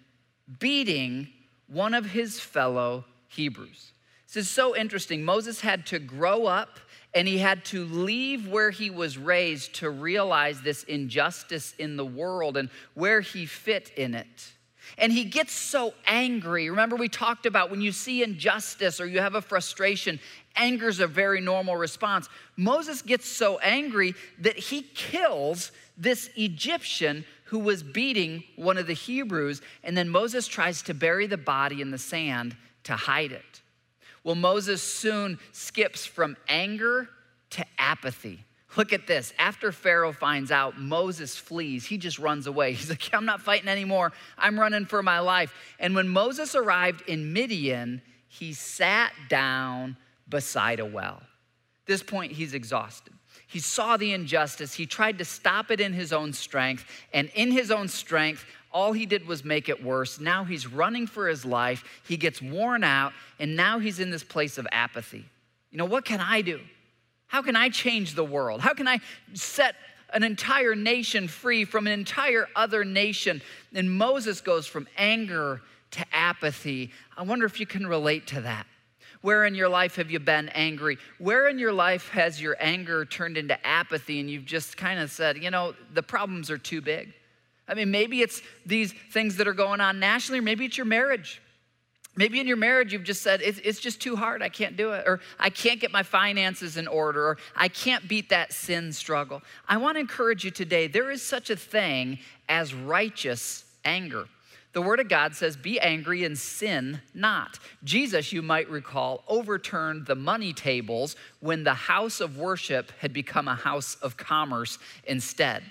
beating 0.60 1.28
one 1.68 1.94
of 1.94 2.06
his 2.06 2.40
fellow 2.40 3.04
Hebrews. 3.28 3.92
This 4.28 4.46
is 4.46 4.50
so 4.50 4.74
interesting. 4.74 5.26
Moses 5.26 5.60
had 5.60 5.86
to 5.88 6.00
grow 6.00 6.46
up 6.46 6.80
and 7.14 7.28
he 7.28 7.38
had 7.38 7.66
to 7.66 7.84
leave 7.84 8.48
where 8.48 8.72
he 8.72 8.90
was 8.90 9.18
raised 9.18 9.76
to 9.76 9.90
realize 9.90 10.62
this 10.62 10.84
injustice 10.84 11.74
in 11.78 11.98
the 11.98 12.06
world 12.06 12.56
and 12.56 12.70
where 12.94 13.20
he 13.20 13.46
fit 13.46 13.92
in 13.98 14.16
it. 14.16 14.54
And 14.98 15.12
he 15.12 15.26
gets 15.26 15.52
so 15.52 15.94
angry. 16.06 16.70
Remember, 16.70 16.96
we 16.96 17.10
talked 17.10 17.46
about 17.46 17.70
when 17.70 17.82
you 17.82 17.92
see 17.92 18.24
injustice 18.24 19.02
or 19.02 19.06
you 19.06 19.20
have 19.20 19.36
a 19.36 19.42
frustration, 19.42 20.22
anger 20.56 20.88
is 20.88 21.02
a 21.02 21.08
very 21.08 21.42
normal 21.42 21.76
response. 21.76 22.30
Moses 22.56 23.02
gets 23.02 23.28
so 23.28 23.58
angry 23.58 24.16
that 24.40 24.58
he 24.58 24.82
kills 24.82 25.74
this 25.98 26.30
Egyptian 26.36 27.26
who 27.46 27.60
was 27.60 27.82
beating 27.82 28.44
one 28.56 28.78
of 28.78 28.88
the 28.88 28.94
Hebrews. 28.94 29.62
And 29.84 29.98
then 29.98 30.10
Moses 30.10 30.48
tries 30.48 30.82
to 30.84 30.94
bury 30.94 31.28
the 31.28 31.38
body 31.38 31.82
in 31.82 31.92
the 31.92 31.98
sand 31.98 32.56
to 32.84 32.94
hide 32.94 33.32
it. 33.32 33.62
Well, 34.24 34.36
Moses 34.36 34.82
soon 34.82 35.40
skips 35.54 36.06
from 36.06 36.36
anger 36.50 37.10
to 37.52 37.66
apathy. 37.78 38.44
Look 38.76 38.92
at 38.92 39.08
this. 39.08 39.34
After 39.40 39.72
Pharaoh 39.72 40.12
finds 40.12 40.52
out, 40.52 40.78
Moses 40.78 41.38
flees. 41.38 41.86
He 41.86 41.98
just 41.98 42.20
runs 42.20 42.46
away. 42.46 42.74
He's 42.74 42.90
like, 42.90 43.10
I'm 43.14 43.26
not 43.26 43.42
fighting 43.42 43.70
anymore. 43.70 44.12
I'm 44.38 44.60
running 44.60 44.86
for 44.86 45.02
my 45.02 45.20
life. 45.20 45.54
And 45.80 45.96
when 45.96 46.10
Moses 46.10 46.54
arrived 46.54 47.08
in 47.08 47.32
Midian, 47.32 48.02
he 48.28 48.54
sat 48.54 49.14
down 49.30 49.96
beside 50.28 50.80
a 50.82 50.86
well. 50.86 51.22
At 51.22 51.86
this 51.86 52.04
point, 52.04 52.34
he's 52.34 52.54
exhausted. 52.54 53.14
He 53.48 53.60
saw 53.60 53.96
the 53.98 54.12
injustice. 54.12 54.74
He 54.74 54.86
tried 54.86 55.18
to 55.20 55.26
stop 55.26 55.72
it 55.72 55.80
in 55.80 55.94
his 55.94 56.12
own 56.12 56.34
strength. 56.34 56.86
And 57.14 57.30
in 57.34 57.52
his 57.52 57.72
own 57.72 57.88
strength, 57.88 58.46
all 58.72 58.92
he 58.92 59.06
did 59.06 59.26
was 59.26 59.46
make 59.46 59.70
it 59.70 59.84
worse. 59.84 60.20
Now 60.20 60.44
he's 60.44 60.68
running 60.68 61.08
for 61.08 61.28
his 61.28 61.46
life. 61.46 61.84
He 62.06 62.18
gets 62.18 62.42
worn 62.42 62.84
out. 62.84 63.14
And 63.40 63.56
now 63.56 63.80
he's 63.80 64.00
in 64.00 64.12
this 64.12 64.24
place 64.24 64.58
of 64.58 64.68
apathy. 64.72 65.26
You 65.72 65.78
know, 65.78 65.86
what 65.86 66.04
can 66.04 66.20
I 66.20 66.42
do? 66.42 66.60
How 67.28 67.42
can 67.42 67.56
I 67.56 67.70
change 67.70 68.16
the 68.16 68.24
world? 68.24 68.62
How 68.62 68.74
can 68.74 68.88
I 68.88 69.00
set 69.34 69.76
an 70.14 70.24
entire 70.24 70.76
nation 70.76 71.28
free 71.28 71.66
from 71.66 71.88
an 71.88 71.94
entire 71.94 72.48
other 72.56 72.84
nation? 72.84 73.42
And 73.74 73.92
Moses 73.92 74.42
goes 74.42 74.68
from 74.68 74.88
anger 74.98 75.62
to 75.92 76.06
apathy. 76.12 76.92
I 77.18 77.24
wonder 77.24 77.46
if 77.46 77.60
you 77.60 77.66
can 77.66 77.88
relate 77.88 78.28
to 78.28 78.42
that. 78.42 78.68
Where 79.22 79.46
in 79.46 79.56
your 79.56 79.70
life 79.70 79.96
have 79.96 80.12
you 80.12 80.20
been 80.20 80.50
angry? 80.50 80.98
Where 81.18 81.48
in 81.48 81.60
your 81.60 81.74
life 81.74 82.10
has 82.10 82.42
your 82.42 82.56
anger 82.60 83.06
turned 83.06 83.38
into 83.38 83.66
apathy 83.66 84.20
and 84.20 84.30
you've 84.30 84.46
just 84.46 84.78
kind 84.78 85.00
of 85.00 85.12
said, 85.12 85.38
you 85.42 85.52
know, 85.52 85.74
the 85.94 86.04
problems 86.04 86.52
are 86.52 86.58
too 86.58 86.82
big? 86.82 87.14
I 87.68 87.74
mean, 87.74 87.92
maybe 87.92 88.22
it's 88.22 88.42
these 88.66 88.94
things 89.12 89.38
that 89.38 89.48
are 89.48 89.54
going 89.54 89.82
on 89.82 90.00
nationally, 90.00 90.40
or 90.40 90.44
maybe 90.44 90.66
it's 90.66 90.78
your 90.78 90.86
marriage. 90.86 91.42
Maybe 92.16 92.40
in 92.40 92.48
your 92.48 92.58
marriage, 92.58 92.94
you've 92.94 93.04
just 93.04 93.22
said, 93.22 93.42
it's, 93.44 93.60
it's, 93.60 93.80
just 93.80 94.02
too 94.02 94.16
hard. 94.16 94.42
I 94.42 94.50
can't 94.50 94.76
do 94.76 94.94
it. 94.94 95.04
Or 95.08 95.20
I 95.40 95.52
can't 95.52 95.80
get 95.80 95.92
my 95.92 96.02
finances 96.02 96.76
in 96.76 96.88
order. 96.88 97.24
Or 97.28 97.38
I 97.56 97.68
can't 97.68 98.08
beat 98.08 98.30
that 98.30 98.54
sin 98.54 98.92
struggle. 98.92 99.44
I 99.68 99.78
want 99.78 99.98
to 99.98 100.00
encourage 100.00 100.44
you 100.44 100.50
today 100.50 100.88
there 100.88 101.12
is 101.12 101.22
such 101.22 101.52
a 101.52 101.56
thing 101.56 102.18
as 102.50 102.74
righteous 102.74 103.66
anger. 103.86 104.28
The 104.74 104.82
Word 104.82 105.00
of 105.00 105.10
God 105.10 105.36
says, 105.36 105.56
Be 105.56 105.80
angry 105.80 106.24
and 106.24 106.38
sin 106.38 107.02
not. 107.14 107.58
Jesus, 107.84 108.32
you 108.32 108.42
might 108.42 108.70
recall, 108.70 109.24
overturned 109.28 110.06
the 110.06 110.16
money 110.16 110.54
tables 110.54 111.16
when 111.40 111.64
the 111.64 111.74
house 111.74 112.20
of 112.20 112.38
worship 112.38 112.92
had 113.00 113.14
become 113.14 113.48
a 113.48 113.56
house 113.56 113.96
of 114.02 114.18
commerce 114.18 114.78
instead. 115.06 115.64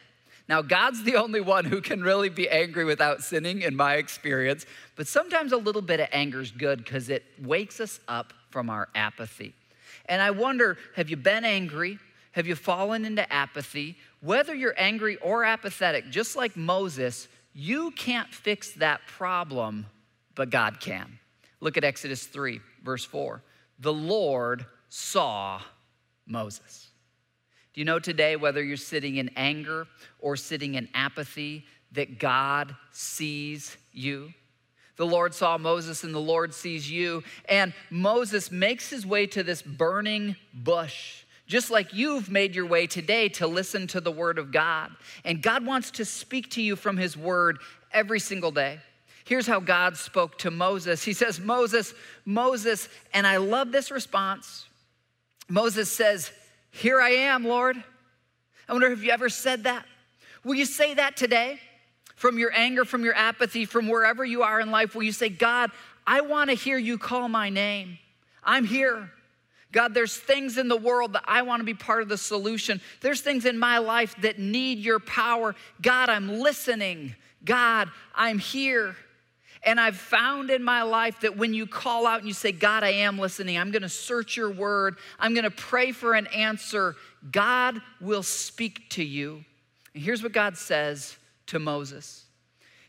Now, 0.48 0.62
God's 0.62 1.02
the 1.02 1.16
only 1.16 1.40
one 1.40 1.64
who 1.64 1.80
can 1.80 2.02
really 2.02 2.28
be 2.28 2.48
angry 2.48 2.84
without 2.84 3.22
sinning, 3.22 3.62
in 3.62 3.74
my 3.74 3.94
experience, 3.94 4.64
but 4.94 5.08
sometimes 5.08 5.52
a 5.52 5.56
little 5.56 5.82
bit 5.82 6.00
of 6.00 6.08
anger 6.12 6.40
is 6.40 6.52
good 6.52 6.84
because 6.84 7.08
it 7.08 7.24
wakes 7.42 7.80
us 7.80 7.98
up 8.06 8.32
from 8.50 8.70
our 8.70 8.88
apathy. 8.94 9.54
And 10.08 10.22
I 10.22 10.30
wonder 10.30 10.78
have 10.94 11.10
you 11.10 11.16
been 11.16 11.44
angry? 11.44 11.98
Have 12.32 12.46
you 12.46 12.54
fallen 12.54 13.04
into 13.04 13.30
apathy? 13.32 13.96
Whether 14.20 14.54
you're 14.54 14.74
angry 14.76 15.16
or 15.16 15.44
apathetic, 15.44 16.10
just 16.10 16.36
like 16.36 16.56
Moses, 16.56 17.28
you 17.58 17.90
can't 17.92 18.28
fix 18.34 18.72
that 18.72 19.00
problem, 19.06 19.86
but 20.34 20.50
God 20.50 20.78
can. 20.78 21.18
Look 21.60 21.78
at 21.78 21.84
Exodus 21.84 22.26
3, 22.26 22.60
verse 22.84 23.02
4. 23.02 23.42
The 23.78 23.94
Lord 23.94 24.66
saw 24.90 25.62
Moses. 26.26 26.88
Do 27.72 27.80
you 27.80 27.86
know 27.86 27.98
today, 27.98 28.36
whether 28.36 28.62
you're 28.62 28.76
sitting 28.76 29.16
in 29.16 29.30
anger 29.36 29.86
or 30.18 30.36
sitting 30.36 30.74
in 30.74 30.86
apathy, 30.92 31.64
that 31.92 32.18
God 32.18 32.76
sees 32.92 33.74
you? 33.90 34.34
The 34.96 35.06
Lord 35.06 35.32
saw 35.32 35.56
Moses 35.56 36.04
and 36.04 36.14
the 36.14 36.18
Lord 36.18 36.52
sees 36.52 36.90
you. 36.90 37.24
And 37.48 37.72
Moses 37.88 38.50
makes 38.50 38.90
his 38.90 39.06
way 39.06 39.26
to 39.28 39.42
this 39.42 39.62
burning 39.62 40.36
bush, 40.52 41.24
just 41.46 41.70
like 41.70 41.94
you've 41.94 42.30
made 42.30 42.54
your 42.54 42.66
way 42.66 42.86
today 42.86 43.28
to 43.30 43.46
listen 43.46 43.86
to 43.88 44.00
the 44.00 44.10
word 44.10 44.38
of 44.38 44.50
God. 44.50 44.90
And 45.24 45.42
God 45.42 45.64
wants 45.64 45.92
to 45.92 46.04
speak 46.04 46.50
to 46.52 46.62
you 46.62 46.76
from 46.76 46.96
his 46.96 47.16
word 47.16 47.58
every 47.92 48.20
single 48.20 48.50
day. 48.50 48.80
Here's 49.24 49.46
how 49.46 49.58
God 49.58 49.96
spoke 49.96 50.38
to 50.38 50.50
Moses 50.50 51.02
He 51.02 51.12
says, 51.12 51.40
Moses, 51.40 51.94
Moses, 52.24 52.88
and 53.12 53.26
I 53.26 53.38
love 53.38 53.72
this 53.72 53.90
response. 53.90 54.66
Moses 55.48 55.90
says, 55.90 56.30
Here 56.70 57.00
I 57.00 57.10
am, 57.10 57.44
Lord. 57.44 57.76
I 58.68 58.72
wonder 58.72 58.90
if 58.90 59.02
you 59.02 59.10
ever 59.10 59.28
said 59.28 59.64
that. 59.64 59.84
Will 60.44 60.54
you 60.54 60.64
say 60.64 60.94
that 60.94 61.16
today? 61.16 61.60
From 62.14 62.38
your 62.38 62.50
anger, 62.54 62.84
from 62.84 63.04
your 63.04 63.14
apathy, 63.14 63.66
from 63.66 63.88
wherever 63.88 64.24
you 64.24 64.42
are 64.42 64.58
in 64.58 64.70
life, 64.70 64.94
will 64.94 65.02
you 65.02 65.12
say, 65.12 65.28
God, 65.28 65.70
I 66.06 66.22
want 66.22 66.50
to 66.50 66.56
hear 66.56 66.78
you 66.78 66.96
call 66.96 67.28
my 67.28 67.50
name? 67.50 67.98
I'm 68.42 68.64
here. 68.64 69.10
God, 69.72 69.94
there's 69.94 70.16
things 70.16 70.58
in 70.58 70.68
the 70.68 70.76
world 70.76 71.12
that 71.14 71.24
I 71.26 71.42
want 71.42 71.60
to 71.60 71.64
be 71.64 71.74
part 71.74 72.02
of 72.02 72.08
the 72.08 72.16
solution. 72.16 72.80
There's 73.00 73.20
things 73.20 73.44
in 73.44 73.58
my 73.58 73.78
life 73.78 74.14
that 74.22 74.38
need 74.38 74.78
your 74.78 75.00
power. 75.00 75.54
God, 75.82 76.08
I'm 76.08 76.38
listening. 76.40 77.14
God, 77.44 77.90
I'm 78.14 78.38
here. 78.38 78.96
And 79.62 79.80
I've 79.80 79.96
found 79.96 80.50
in 80.50 80.62
my 80.62 80.82
life 80.82 81.20
that 81.20 81.36
when 81.36 81.52
you 81.52 81.66
call 81.66 82.06
out 82.06 82.20
and 82.20 82.28
you 82.28 82.34
say, 82.34 82.52
God, 82.52 82.84
I 82.84 82.90
am 82.90 83.18
listening, 83.18 83.58
I'm 83.58 83.72
gonna 83.72 83.88
search 83.88 84.36
your 84.36 84.50
word, 84.50 84.96
I'm 85.18 85.34
gonna 85.34 85.50
pray 85.50 85.90
for 85.90 86.14
an 86.14 86.28
answer, 86.28 86.94
God 87.32 87.82
will 88.00 88.22
speak 88.22 88.88
to 88.90 89.02
you. 89.02 89.44
And 89.92 90.02
here's 90.02 90.22
what 90.22 90.32
God 90.32 90.56
says 90.56 91.16
to 91.48 91.58
Moses 91.58 92.26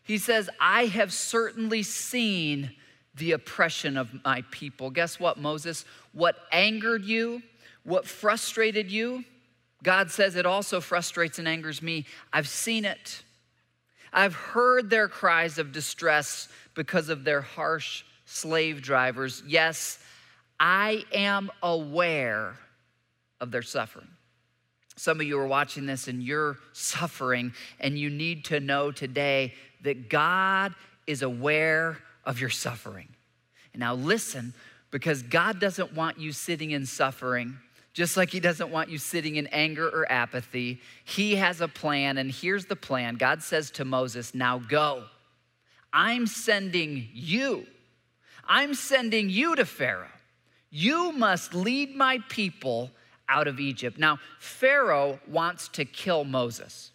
He 0.03 0.19
says, 0.19 0.49
I 0.59 0.85
have 0.85 1.11
certainly 1.11 1.81
seen 1.81 2.71
the 3.17 3.33
oppression 3.33 3.97
of 3.97 4.11
my 4.23 4.43
people. 4.51 4.89
Guess 4.89 5.19
what, 5.19 5.37
Moses? 5.37 5.85
What 6.13 6.35
angered 6.51 7.03
you, 7.03 7.41
what 7.83 8.07
frustrated 8.07 8.91
you, 8.91 9.23
God 9.83 10.09
says 10.11 10.35
it 10.35 10.45
also 10.45 10.81
frustrates 10.81 11.39
and 11.39 11.47
angers 11.47 11.81
me. 11.81 12.05
I've 12.33 12.47
seen 12.47 12.85
it. 12.85 13.23
I've 14.11 14.33
heard 14.33 14.89
their 14.89 15.07
cries 15.07 15.57
of 15.57 15.71
distress 15.71 16.47
because 16.73 17.09
of 17.09 17.23
their 17.23 17.41
harsh 17.41 18.03
slave 18.25 18.81
drivers. 18.81 19.43
Yes, 19.45 19.99
I 20.59 21.03
am 21.13 21.51
aware 21.61 22.55
of 23.39 23.51
their 23.51 23.61
suffering. 23.61 24.07
Some 24.95 25.21
of 25.21 25.27
you 25.27 25.37
are 25.39 25.47
watching 25.47 25.85
this 25.85 26.07
and 26.07 26.23
you're 26.23 26.57
suffering, 26.73 27.53
and 27.79 27.99
you 27.99 28.09
need 28.09 28.45
to 28.45 28.59
know 28.59 28.91
today 28.91 29.53
that 29.83 30.09
God 30.09 30.73
is 31.05 31.21
aware 31.21 31.99
of 32.27 32.39
your 32.39 32.51
suffering. 32.51 33.07
And 33.73 33.79
now 33.79 33.95
listen, 33.95 34.53
because 34.91 35.23
God 35.23 35.59
doesn't 35.59 35.93
want 35.93 36.19
you 36.19 36.31
sitting 36.31 36.71
in 36.71 36.85
suffering, 36.85 37.57
just 37.93 38.17
like 38.17 38.29
He 38.29 38.39
doesn't 38.39 38.69
want 38.69 38.89
you 38.89 38.99
sitting 38.99 39.37
in 39.37 39.47
anger 39.47 39.87
or 39.87 40.11
apathy. 40.11 40.81
He 41.03 41.37
has 41.37 41.61
a 41.61 41.67
plan, 41.67 42.19
and 42.19 42.29
here's 42.29 42.65
the 42.65 42.75
plan 42.75 43.15
God 43.15 43.41
says 43.41 43.71
to 43.71 43.85
Moses, 43.85 44.35
Now 44.35 44.59
go. 44.59 45.05
I'm 45.91 46.27
sending 46.27 47.07
you. 47.13 47.65
I'm 48.45 48.75
sending 48.75 49.29
you 49.29 49.55
to 49.55 49.65
Pharaoh. 49.65 50.07
You 50.69 51.13
must 51.13 51.53
lead 51.53 51.95
my 51.95 52.19
people 52.29 52.91
out 53.29 53.47
of 53.47 53.59
Egypt. 53.59 53.97
Now, 53.97 54.19
Pharaoh 54.39 55.19
wants 55.27 55.69
to 55.69 55.85
kill 55.85 56.23
Moses. 56.23 56.91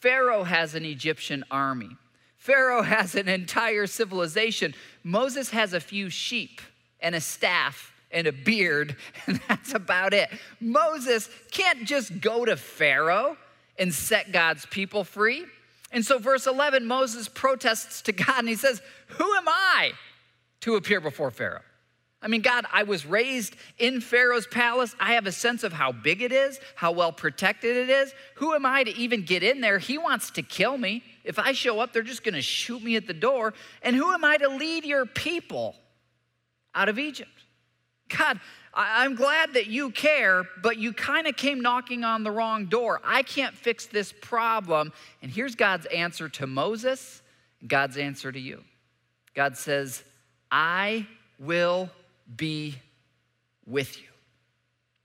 Pharaoh 0.00 0.44
has 0.44 0.74
an 0.74 0.84
Egyptian 0.84 1.44
army. 1.50 1.90
Pharaoh 2.40 2.80
has 2.80 3.14
an 3.14 3.28
entire 3.28 3.86
civilization. 3.86 4.74
Moses 5.04 5.50
has 5.50 5.74
a 5.74 5.78
few 5.78 6.08
sheep 6.08 6.62
and 6.98 7.14
a 7.14 7.20
staff 7.20 7.92
and 8.10 8.26
a 8.26 8.32
beard, 8.32 8.96
and 9.26 9.38
that's 9.46 9.74
about 9.74 10.14
it. 10.14 10.30
Moses 10.58 11.28
can't 11.52 11.84
just 11.84 12.20
go 12.20 12.46
to 12.46 12.56
Pharaoh 12.56 13.36
and 13.78 13.92
set 13.92 14.32
God's 14.32 14.64
people 14.66 15.04
free. 15.04 15.44
And 15.92 16.04
so, 16.04 16.18
verse 16.18 16.46
11, 16.46 16.86
Moses 16.86 17.28
protests 17.28 18.00
to 18.02 18.12
God 18.12 18.38
and 18.38 18.48
he 18.48 18.54
says, 18.54 18.80
Who 19.08 19.34
am 19.34 19.46
I 19.46 19.92
to 20.60 20.76
appear 20.76 21.00
before 21.00 21.30
Pharaoh? 21.30 21.60
I 22.22 22.28
mean, 22.28 22.40
God, 22.40 22.64
I 22.72 22.84
was 22.84 23.04
raised 23.04 23.54
in 23.78 24.00
Pharaoh's 24.00 24.46
palace. 24.46 24.94
I 24.98 25.12
have 25.14 25.26
a 25.26 25.32
sense 25.32 25.62
of 25.62 25.74
how 25.74 25.92
big 25.92 26.22
it 26.22 26.32
is, 26.32 26.58
how 26.74 26.92
well 26.92 27.12
protected 27.12 27.76
it 27.76 27.90
is. 27.90 28.14
Who 28.36 28.54
am 28.54 28.64
I 28.64 28.84
to 28.84 28.96
even 28.96 29.24
get 29.24 29.42
in 29.42 29.60
there? 29.60 29.78
He 29.78 29.98
wants 29.98 30.30
to 30.32 30.42
kill 30.42 30.78
me. 30.78 31.02
If 31.30 31.38
I 31.38 31.52
show 31.52 31.78
up, 31.78 31.92
they're 31.92 32.02
just 32.02 32.24
going 32.24 32.34
to 32.34 32.42
shoot 32.42 32.82
me 32.82 32.96
at 32.96 33.06
the 33.06 33.14
door. 33.14 33.54
And 33.82 33.94
who 33.94 34.12
am 34.12 34.24
I 34.24 34.36
to 34.38 34.48
lead 34.48 34.84
your 34.84 35.06
people 35.06 35.76
out 36.74 36.88
of 36.88 36.98
Egypt? 36.98 37.30
God, 38.08 38.40
I'm 38.74 39.14
glad 39.14 39.54
that 39.54 39.68
you 39.68 39.92
care, 39.92 40.42
but 40.60 40.76
you 40.76 40.92
kind 40.92 41.28
of 41.28 41.36
came 41.36 41.60
knocking 41.60 42.02
on 42.02 42.24
the 42.24 42.32
wrong 42.32 42.66
door. 42.66 43.00
I 43.04 43.22
can't 43.22 43.54
fix 43.54 43.86
this 43.86 44.12
problem. 44.20 44.92
And 45.22 45.30
here's 45.30 45.54
God's 45.54 45.86
answer 45.86 46.28
to 46.30 46.48
Moses, 46.48 47.22
God's 47.64 47.96
answer 47.96 48.32
to 48.32 48.40
you. 48.40 48.64
God 49.36 49.56
says, 49.56 50.02
I 50.50 51.06
will 51.38 51.90
be 52.36 52.74
with 53.66 54.00
you. 54.00 54.08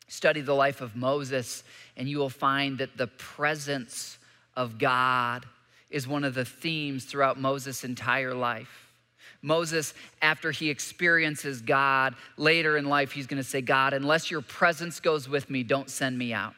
Study 0.08 0.42
the 0.42 0.56
life 0.56 0.82
of 0.82 0.96
Moses, 0.96 1.64
and 1.96 2.10
you 2.10 2.18
will 2.18 2.32
find 2.32 2.80
that 2.80 2.98
the 2.98 3.06
presence 3.06 4.18
of 4.56 4.80
God 4.80 5.46
is 5.90 6.08
one 6.08 6.24
of 6.24 6.34
the 6.34 6.46
themes 6.46 7.06
throughout 7.06 7.40
Moses' 7.40 7.84
entire 7.84 8.34
life. 8.34 8.86
Moses, 9.42 9.94
after 10.22 10.52
he 10.52 10.70
experiences 10.70 11.62
God 11.62 12.16
later 12.36 12.78
in 12.78 12.86
life, 12.86 13.12
he's 13.12 13.28
gonna 13.28 13.44
say, 13.44 13.62
God, 13.62 13.94
unless 13.94 14.32
your 14.32 14.42
presence 14.42 15.00
goes 15.00 15.30
with 15.30 15.50
me, 15.50 15.64
don't 15.64 15.90
send 15.90 16.18
me 16.18 16.34
out. 16.34 16.56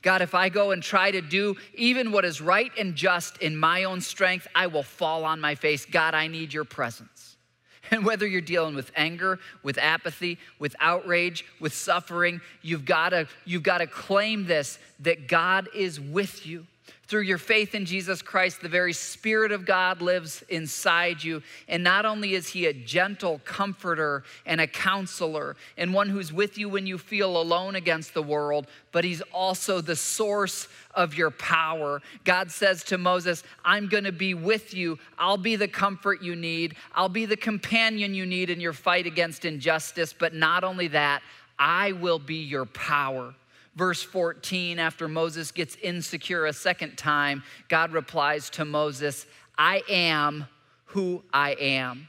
God, 0.00 0.22
if 0.22 0.34
I 0.34 0.48
go 0.48 0.70
and 0.70 0.82
try 0.82 1.10
to 1.10 1.20
do 1.20 1.56
even 1.74 2.12
what 2.12 2.24
is 2.24 2.40
right 2.40 2.70
and 2.78 2.94
just 2.94 3.38
in 3.38 3.56
my 3.56 3.84
own 3.84 4.00
strength, 4.00 4.46
I 4.54 4.68
will 4.68 4.82
fall 4.82 5.24
on 5.24 5.40
my 5.40 5.54
face. 5.54 5.84
God, 5.84 6.14
I 6.14 6.28
need 6.28 6.52
your 6.52 6.64
presence. 6.64 7.36
And 7.90 8.06
whether 8.06 8.26
you're 8.26 8.40
dealing 8.40 8.74
with 8.74 8.90
anger, 8.96 9.38
with 9.62 9.76
apathy, 9.76 10.38
with 10.58 10.74
outrage, 10.80 11.44
with 11.60 11.74
suffering, 11.74 12.40
you've 12.62 12.86
gotta, 12.86 13.26
you've 13.44 13.64
gotta 13.64 13.86
claim 13.86 14.46
this 14.46 14.78
that 15.00 15.28
God 15.28 15.68
is 15.74 16.00
with 16.00 16.46
you. 16.46 16.66
Through 17.12 17.24
your 17.24 17.36
faith 17.36 17.74
in 17.74 17.84
Jesus 17.84 18.22
Christ, 18.22 18.62
the 18.62 18.70
very 18.70 18.94
Spirit 18.94 19.52
of 19.52 19.66
God 19.66 20.00
lives 20.00 20.42
inside 20.48 21.22
you. 21.22 21.42
And 21.68 21.84
not 21.84 22.06
only 22.06 22.32
is 22.32 22.48
He 22.48 22.64
a 22.64 22.72
gentle 22.72 23.42
comforter 23.44 24.24
and 24.46 24.62
a 24.62 24.66
counselor 24.66 25.56
and 25.76 25.92
one 25.92 26.08
who's 26.08 26.32
with 26.32 26.56
you 26.56 26.70
when 26.70 26.86
you 26.86 26.96
feel 26.96 27.36
alone 27.36 27.74
against 27.76 28.14
the 28.14 28.22
world, 28.22 28.66
but 28.92 29.04
He's 29.04 29.20
also 29.30 29.82
the 29.82 29.94
source 29.94 30.68
of 30.94 31.12
your 31.12 31.30
power. 31.30 32.00
God 32.24 32.50
says 32.50 32.82
to 32.84 32.96
Moses, 32.96 33.44
I'm 33.62 33.88
going 33.88 34.04
to 34.04 34.10
be 34.10 34.32
with 34.32 34.72
you. 34.72 34.98
I'll 35.18 35.36
be 35.36 35.56
the 35.56 35.68
comfort 35.68 36.22
you 36.22 36.34
need. 36.34 36.76
I'll 36.94 37.10
be 37.10 37.26
the 37.26 37.36
companion 37.36 38.14
you 38.14 38.24
need 38.24 38.48
in 38.48 38.58
your 38.58 38.72
fight 38.72 39.04
against 39.04 39.44
injustice. 39.44 40.14
But 40.18 40.32
not 40.32 40.64
only 40.64 40.88
that, 40.88 41.20
I 41.58 41.92
will 41.92 42.18
be 42.18 42.36
your 42.36 42.64
power. 42.64 43.34
Verse 43.74 44.02
14, 44.02 44.78
after 44.78 45.08
Moses 45.08 45.50
gets 45.50 45.76
insecure 45.76 46.44
a 46.44 46.52
second 46.52 46.98
time, 46.98 47.42
God 47.68 47.92
replies 47.92 48.50
to 48.50 48.64
Moses, 48.64 49.26
I 49.56 49.82
am 49.88 50.46
who 50.86 51.22
I 51.32 51.52
am. 51.52 52.08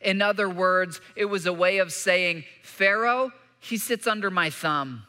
In 0.00 0.22
other 0.22 0.48
words, 0.48 1.00
it 1.14 1.26
was 1.26 1.46
a 1.46 1.52
way 1.52 1.78
of 1.78 1.92
saying, 1.92 2.44
Pharaoh, 2.62 3.30
he 3.60 3.76
sits 3.76 4.06
under 4.06 4.30
my 4.30 4.50
thumb. 4.50 5.02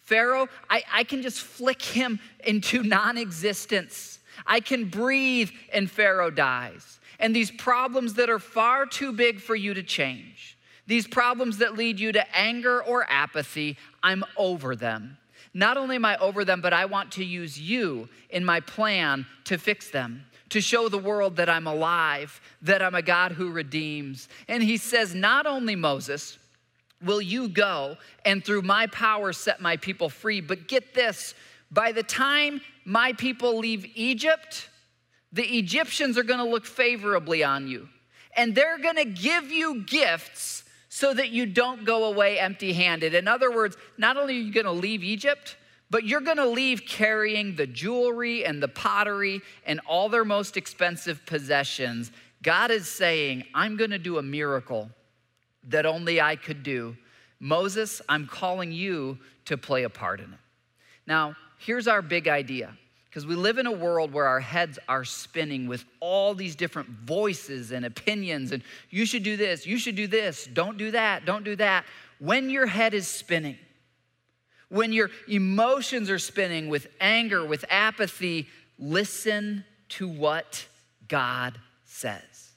Pharaoh, 0.00 0.48
I, 0.68 0.82
I 0.92 1.04
can 1.04 1.22
just 1.22 1.40
flick 1.40 1.80
him 1.80 2.20
into 2.44 2.82
non 2.82 3.16
existence. 3.16 4.18
I 4.46 4.60
can 4.60 4.88
breathe 4.88 5.50
and 5.72 5.90
Pharaoh 5.90 6.30
dies. 6.30 7.00
And 7.18 7.34
these 7.34 7.50
problems 7.50 8.14
that 8.14 8.28
are 8.28 8.38
far 8.38 8.86
too 8.86 9.12
big 9.12 9.40
for 9.40 9.54
you 9.54 9.72
to 9.74 9.82
change, 9.82 10.58
these 10.86 11.06
problems 11.06 11.58
that 11.58 11.76
lead 11.76 11.98
you 11.98 12.12
to 12.12 12.36
anger 12.36 12.82
or 12.82 13.06
apathy, 13.10 13.76
I'm 14.02 14.24
over 14.36 14.76
them. 14.76 15.18
Not 15.54 15.76
only 15.76 15.96
am 15.96 16.04
I 16.04 16.16
over 16.18 16.44
them, 16.44 16.60
but 16.60 16.72
I 16.72 16.84
want 16.84 17.12
to 17.12 17.24
use 17.24 17.58
you 17.58 18.08
in 18.30 18.44
my 18.44 18.60
plan 18.60 19.24
to 19.44 19.56
fix 19.56 19.90
them, 19.90 20.26
to 20.50 20.60
show 20.60 20.88
the 20.88 20.98
world 20.98 21.36
that 21.36 21.48
I'm 21.48 21.66
alive, 21.66 22.40
that 22.62 22.82
I'm 22.82 22.94
a 22.94 23.02
God 23.02 23.32
who 23.32 23.50
redeems. 23.50 24.28
And 24.48 24.62
he 24.62 24.76
says, 24.76 25.14
Not 25.14 25.46
only 25.46 25.76
Moses, 25.76 26.38
will 27.02 27.22
you 27.22 27.48
go 27.48 27.96
and 28.24 28.44
through 28.44 28.62
my 28.62 28.88
power 28.88 29.32
set 29.32 29.60
my 29.60 29.76
people 29.76 30.08
free, 30.08 30.40
but 30.40 30.66
get 30.66 30.92
this 30.92 31.34
by 31.70 31.92
the 31.92 32.02
time 32.02 32.60
my 32.84 33.12
people 33.12 33.58
leave 33.58 33.86
Egypt, 33.94 34.68
the 35.32 35.58
Egyptians 35.58 36.18
are 36.18 36.22
gonna 36.22 36.44
look 36.44 36.66
favorably 36.66 37.42
on 37.42 37.68
you 37.68 37.88
and 38.36 38.54
they're 38.54 38.78
gonna 38.78 39.04
give 39.04 39.50
you 39.50 39.82
gifts 39.82 40.63
so 40.94 41.12
that 41.12 41.30
you 41.30 41.44
don't 41.44 41.84
go 41.84 42.04
away 42.04 42.38
empty 42.38 42.72
handed. 42.72 43.14
In 43.14 43.26
other 43.26 43.50
words, 43.50 43.76
not 43.98 44.16
only 44.16 44.36
are 44.36 44.40
you 44.42 44.52
going 44.52 44.64
to 44.64 44.70
leave 44.70 45.02
Egypt, 45.02 45.56
but 45.90 46.04
you're 46.04 46.20
going 46.20 46.36
to 46.36 46.46
leave 46.46 46.86
carrying 46.86 47.56
the 47.56 47.66
jewelry 47.66 48.44
and 48.44 48.62
the 48.62 48.68
pottery 48.68 49.40
and 49.66 49.80
all 49.88 50.08
their 50.08 50.24
most 50.24 50.56
expensive 50.56 51.26
possessions. 51.26 52.12
God 52.44 52.70
is 52.70 52.88
saying, 52.88 53.42
I'm 53.56 53.76
going 53.76 53.90
to 53.90 53.98
do 53.98 54.18
a 54.18 54.22
miracle 54.22 54.88
that 55.64 55.84
only 55.84 56.20
I 56.20 56.36
could 56.36 56.62
do. 56.62 56.96
Moses, 57.40 58.00
I'm 58.08 58.28
calling 58.28 58.70
you 58.70 59.18
to 59.46 59.58
play 59.58 59.82
a 59.82 59.90
part 59.90 60.20
in 60.20 60.32
it. 60.32 60.38
Now, 61.08 61.34
here's 61.58 61.88
our 61.88 62.02
big 62.02 62.28
idea 62.28 62.72
because 63.14 63.28
we 63.28 63.36
live 63.36 63.58
in 63.58 63.66
a 63.68 63.72
world 63.72 64.12
where 64.12 64.26
our 64.26 64.40
heads 64.40 64.76
are 64.88 65.04
spinning 65.04 65.68
with 65.68 65.84
all 66.00 66.34
these 66.34 66.56
different 66.56 66.88
voices 66.88 67.70
and 67.70 67.84
opinions, 67.84 68.50
and 68.50 68.60
you 68.90 69.06
should 69.06 69.22
do 69.22 69.36
this, 69.36 69.64
you 69.64 69.78
should 69.78 69.94
do 69.94 70.08
this, 70.08 70.48
don't 70.52 70.76
do 70.76 70.90
that, 70.90 71.24
don't 71.24 71.44
do 71.44 71.54
that. 71.54 71.84
When 72.18 72.50
your 72.50 72.66
head 72.66 72.92
is 72.92 73.06
spinning, 73.06 73.56
when 74.68 74.92
your 74.92 75.10
emotions 75.28 76.10
are 76.10 76.18
spinning 76.18 76.68
with 76.68 76.88
anger, 77.00 77.46
with 77.46 77.64
apathy, 77.70 78.48
listen 78.80 79.64
to 79.90 80.08
what 80.08 80.66
God 81.06 81.56
says. 81.84 82.50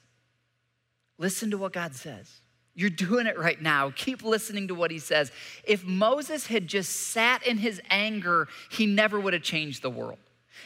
Listen 1.18 1.52
to 1.52 1.58
what 1.58 1.72
God 1.72 1.94
says. 1.94 2.28
You're 2.74 2.90
doing 2.90 3.28
it 3.28 3.38
right 3.38 3.62
now. 3.62 3.92
Keep 3.94 4.24
listening 4.24 4.66
to 4.66 4.74
what 4.74 4.90
he 4.90 4.98
says. 4.98 5.30
If 5.62 5.84
Moses 5.84 6.48
had 6.48 6.66
just 6.66 6.90
sat 7.12 7.46
in 7.46 7.58
his 7.58 7.80
anger, 7.90 8.48
he 8.72 8.86
never 8.86 9.20
would 9.20 9.34
have 9.34 9.42
changed 9.42 9.82
the 9.82 9.90
world. 9.90 10.18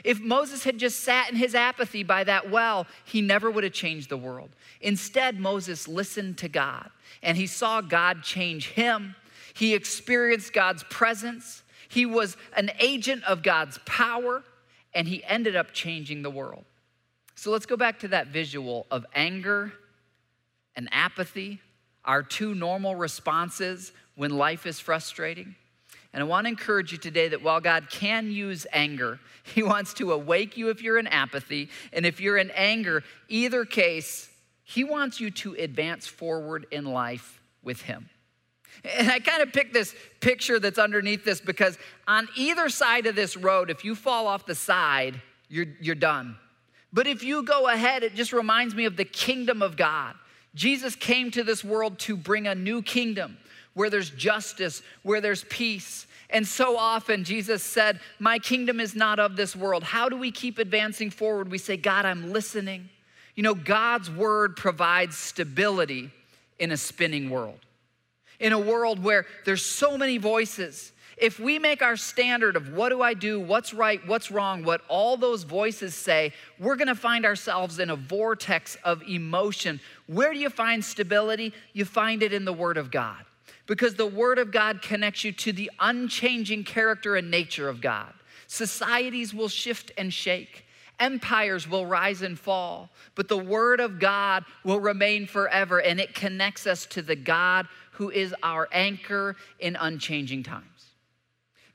If 0.05 0.21
Moses 0.21 0.65
had 0.65 0.79
just 0.79 1.01
sat 1.01 1.31
in 1.31 1.37
his 1.37 1.55
apathy 1.55 2.03
by 2.03 2.25
that 2.25 2.51
well, 2.51 2.87
he 3.05 3.21
never 3.21 3.51
would 3.51 3.65
have 3.65 3.73
changed 3.73 4.09
the 4.09 4.17
world. 4.17 4.51
Instead, 4.81 5.39
Moses 5.39 5.87
listened 5.87 6.39
to 6.39 6.49
God 6.49 6.91
and 7.23 7.37
he 7.37 7.47
saw 7.47 7.81
God 7.81 8.23
change 8.23 8.71
him. 8.71 9.15
He 9.55 9.75
experienced 9.75 10.53
God's 10.53 10.83
presence. 10.85 11.63
He 11.89 12.07
was 12.07 12.37
an 12.57 12.71
agent 12.81 13.23
of 13.25 13.43
God's 13.43 13.79
power 13.87 14.43
and 14.95 15.07
he 15.07 15.23
ended 15.25 15.57
up 15.57 15.73
changing 15.73 16.23
the 16.23 16.31
world. 16.31 16.65
So 17.35 17.51
let's 17.51 17.67
go 17.67 17.77
back 17.77 18.01
to 18.01 18.09
that 18.09 18.29
visual 18.29 18.87
of 18.91 19.07
anger 19.15 19.73
and 20.75 20.89
apathy, 20.91 21.61
our 22.05 22.23
two 22.23 22.55
normal 22.55 22.97
responses 22.97 23.93
when 24.17 24.31
life 24.31 24.67
is 24.67 24.81
frustrating. 24.81 25.55
And 26.13 26.23
I 26.23 26.27
want 26.27 26.45
to 26.45 26.49
encourage 26.49 26.93
you 26.93 26.99
today 26.99 27.29
that 27.29 27.43
while 27.43 27.61
God 27.61 27.89
can 27.91 28.31
use 28.31 28.67
anger, 28.73 29.19
He 29.45 29.63
wants 29.63 29.95
to 29.95 30.13
awake 30.13 30.57
you 30.57 30.69
if 30.69 30.83
you're 30.83 30.99
in 30.99 31.07
apathy. 31.07 31.71
And 31.93 32.05
if 32.05 32.21
you're 32.21 32.37
in 32.37 32.51
anger, 32.51 33.03
either 33.29 33.65
case, 33.65 34.29
He 34.63 34.85
wants 34.85 35.21
you 35.21 35.31
to 35.31 35.55
advance 35.55 36.07
forward 36.07 36.67
in 36.71 36.85
life 36.85 37.41
with 37.63 37.83
Him. 37.83 38.11
And 38.85 39.11
I 39.11 39.21
kind 39.21 39.43
of 39.43 39.53
picked 39.53 39.73
this 39.73 39.95
picture 40.21 40.59
that's 40.59 40.79
underneath 40.79 41.25
this 41.25 41.41
because 41.41 41.79
on 42.07 42.29
either 42.37 42.69
side 42.69 43.07
of 43.07 43.15
this 43.15 43.37
road, 43.37 43.71
if 43.71 43.85
you 43.85 43.95
fall 43.95 44.27
off 44.27 44.45
the 44.45 44.55
side, 44.55 45.21
you're, 45.49 45.67
you're 45.81 45.95
done. 45.95 46.37
But 46.93 47.07
if 47.07 47.23
you 47.23 47.43
go 47.43 47.69
ahead, 47.69 48.03
it 48.03 48.15
just 48.15 48.33
reminds 48.33 48.75
me 48.75 48.85
of 48.85 48.97
the 48.97 49.05
kingdom 49.05 49.63
of 49.63 49.77
God. 49.77 50.15
Jesus 50.55 50.95
came 50.95 51.31
to 51.31 51.43
this 51.43 51.65
world 51.65 51.99
to 52.01 52.17
bring 52.17 52.47
a 52.47 52.55
new 52.55 52.83
kingdom 52.83 53.39
where 53.75 53.91
there's 53.91 54.11
justice, 54.11 54.83
where 55.03 55.21
there's 55.21 55.45
peace. 55.45 56.07
And 56.31 56.47
so 56.47 56.77
often 56.77 57.25
Jesus 57.25 57.63
said, 57.63 58.01
My 58.19 58.39
kingdom 58.39 58.81
is 58.81 58.95
not 58.95 59.19
of 59.19 59.37
this 59.37 59.55
world. 59.55 59.83
How 59.83 60.09
do 60.09 60.17
we 60.17 60.31
keep 60.31 60.59
advancing 60.59 61.11
forward? 61.11 61.51
We 61.51 61.59
say, 61.59 61.77
God, 61.77 62.07
I'm 62.07 62.33
listening. 62.33 62.89
You 63.35 63.43
know, 63.43 63.55
God's 63.55 64.11
word 64.11 64.57
provides 64.57 65.17
stability 65.17 66.11
in 66.59 66.71
a 66.71 66.77
spinning 66.77 67.31
world, 67.31 67.59
in 68.39 68.53
a 68.53 68.59
world 68.59 69.03
where 69.03 69.27
there's 69.45 69.65
so 69.65 69.97
many 69.97 70.19
voices. 70.19 70.93
If 71.17 71.39
we 71.39 71.59
make 71.59 71.83
our 71.83 71.97
standard 71.97 72.57
of 72.57 72.73
what 72.73 72.89
do 72.89 73.01
I 73.01 73.15
do, 73.15 73.39
what's 73.39 73.73
right, 73.73 74.07
what's 74.07 74.31
wrong, 74.31 74.65
what 74.65 74.83
all 74.89 75.17
those 75.17 75.45
voices 75.45 75.95
say, 75.95 76.33
we're 76.59 76.77
gonna 76.77 76.95
find 76.95 77.25
ourselves 77.25 77.79
in 77.79 77.91
a 77.91 77.97
vortex 77.97 78.77
of 78.85 79.03
emotion. 79.03 79.81
Where 80.07 80.33
do 80.33 80.39
you 80.39 80.51
find 80.51 80.85
stability? 80.85 81.53
You 81.73 81.85
find 81.85 82.23
it 82.23 82.33
in 82.33 82.45
the 82.45 82.53
Word 82.53 82.77
of 82.77 82.91
God 82.91 83.25
because 83.67 83.95
the 83.95 84.07
Word 84.07 84.39
of 84.39 84.51
God 84.51 84.83
connects 84.83 85.25
you 85.25 85.33
to 85.33 85.53
the 85.53 85.71
unchanging 85.81 86.65
character 86.65 87.17
and 87.17 87.31
nature 87.31 87.69
of 87.69 87.81
God. 87.81 88.13
Societies 88.47 89.33
will 89.33 89.49
shift 89.49 89.93
and 89.97 90.13
shake, 90.13 90.67
empires 91.01 91.69
will 91.69 91.87
rise 91.87 92.23
and 92.23 92.39
fall, 92.39 92.91
but 93.15 93.29
the 93.29 93.39
Word 93.39 93.81
of 93.81 93.99
God 93.99 94.45
will 94.65 94.81
remain 94.81 95.27
forever, 95.27 95.81
and 95.81 96.01
it 96.01 96.15
connects 96.15 96.67
us 96.67 96.87
to 96.87 97.03
the 97.03 97.17
God 97.17 97.67
who 97.93 98.11
is 98.11 98.35
our 98.43 98.69
anchor 98.73 99.37
in 99.59 99.77
unchanging 99.77 100.43
times. 100.43 100.67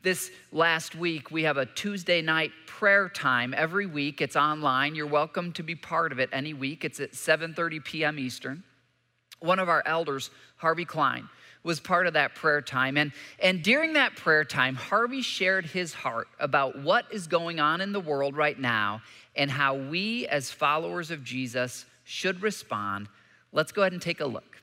This 0.03 0.31
last 0.51 0.95
week, 0.95 1.31
we 1.31 1.43
have 1.43 1.57
a 1.57 1.65
Tuesday 1.65 2.21
night 2.21 2.51
prayer 2.65 3.09
time 3.09 3.53
every 3.57 3.85
week. 3.85 4.21
It's 4.21 4.35
online. 4.35 4.95
You're 4.95 5.07
welcome 5.07 5.51
to 5.53 5.63
be 5.63 5.75
part 5.75 6.11
of 6.11 6.19
it 6.19 6.29
any 6.31 6.53
week. 6.53 6.85
It's 6.85 6.99
at 6.99 7.13
7:30 7.13 7.83
p.m. 7.83 8.19
Eastern. 8.19 8.63
One 9.39 9.59
of 9.59 9.67
our 9.67 9.83
elders, 9.85 10.29
Harvey 10.57 10.85
Klein, 10.85 11.27
was 11.67 11.81
part 11.81 12.07
of 12.07 12.13
that 12.13 12.33
prayer 12.33 12.61
time. 12.61 12.97
And, 12.97 13.11
and 13.39 13.61
during 13.61 13.93
that 13.93 14.15
prayer 14.15 14.45
time, 14.45 14.73
Harvey 14.73 15.21
shared 15.21 15.65
his 15.65 15.93
heart 15.93 16.29
about 16.39 16.79
what 16.79 17.05
is 17.11 17.27
going 17.27 17.59
on 17.59 17.81
in 17.81 17.91
the 17.91 17.99
world 17.99 18.37
right 18.37 18.57
now 18.57 19.01
and 19.35 19.51
how 19.51 19.75
we, 19.75 20.25
as 20.27 20.49
followers 20.49 21.11
of 21.11 21.25
Jesus, 21.25 21.85
should 22.05 22.41
respond. 22.41 23.09
Let's 23.51 23.73
go 23.73 23.81
ahead 23.81 23.91
and 23.91 24.01
take 24.01 24.21
a 24.21 24.25
look. 24.25 24.61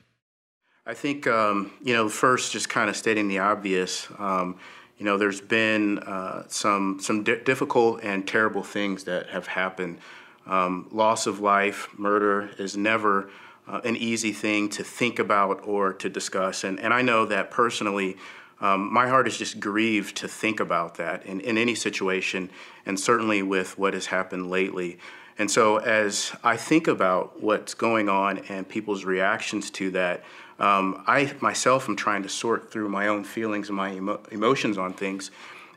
I 0.87 0.95
think, 0.95 1.27
um, 1.27 1.71
you 1.81 1.93
know, 1.93 2.09
first, 2.09 2.51
just 2.51 2.69
kind 2.69 2.89
of 2.89 2.95
stating 2.95 3.27
the 3.27 3.39
obvious. 3.39 4.07
Um, 4.17 4.57
you 4.97 5.05
know, 5.05 5.17
there's 5.17 5.41
been 5.41 5.99
uh, 5.99 6.45
some 6.47 6.99
some 6.99 7.23
di- 7.23 7.43
difficult 7.43 8.03
and 8.03 8.27
terrible 8.27 8.63
things 8.63 9.03
that 9.03 9.29
have 9.29 9.45
happened. 9.45 9.99
Um, 10.47 10.87
loss 10.91 11.27
of 11.27 11.39
life, 11.39 11.87
murder 11.97 12.49
is 12.57 12.77
never 12.77 13.29
uh, 13.67 13.81
an 13.83 13.95
easy 13.95 14.31
thing 14.31 14.69
to 14.69 14.83
think 14.83 15.19
about 15.19 15.67
or 15.67 15.93
to 15.93 16.09
discuss. 16.09 16.63
And, 16.63 16.79
and 16.79 16.93
I 16.93 17.01
know 17.01 17.25
that 17.25 17.51
personally, 17.51 18.17
um, 18.61 18.91
my 18.91 19.07
heart 19.07 19.27
is 19.27 19.37
just 19.37 19.59
grieved 19.59 20.15
to 20.17 20.27
think 20.27 20.59
about 20.59 20.95
that 20.95 21.25
in, 21.25 21.41
in 21.41 21.57
any 21.57 21.75
situation, 21.75 22.49
and 22.85 22.99
certainly 22.99 23.41
with 23.41 23.77
what 23.77 23.93
has 23.93 24.07
happened 24.07 24.49
lately. 24.49 24.97
And 25.37 25.51
so, 25.51 25.77
as 25.77 26.31
I 26.43 26.55
think 26.55 26.87
about 26.87 27.41
what's 27.41 27.73
going 27.73 28.07
on 28.07 28.37
and 28.47 28.67
people's 28.67 29.03
reactions 29.03 29.69
to 29.71 29.91
that, 29.91 30.23
um, 30.59 31.03
I 31.07 31.33
myself 31.41 31.89
am 31.89 31.97
trying 31.97 32.23
to 32.23 32.29
sort 32.29 32.71
through 32.71 32.87
my 32.87 33.07
own 33.07 33.25
feelings 33.25 33.67
and 33.67 33.75
my 33.75 33.93
emo- 33.93 34.23
emotions 34.31 34.77
on 34.77 34.93
things. 34.93 35.31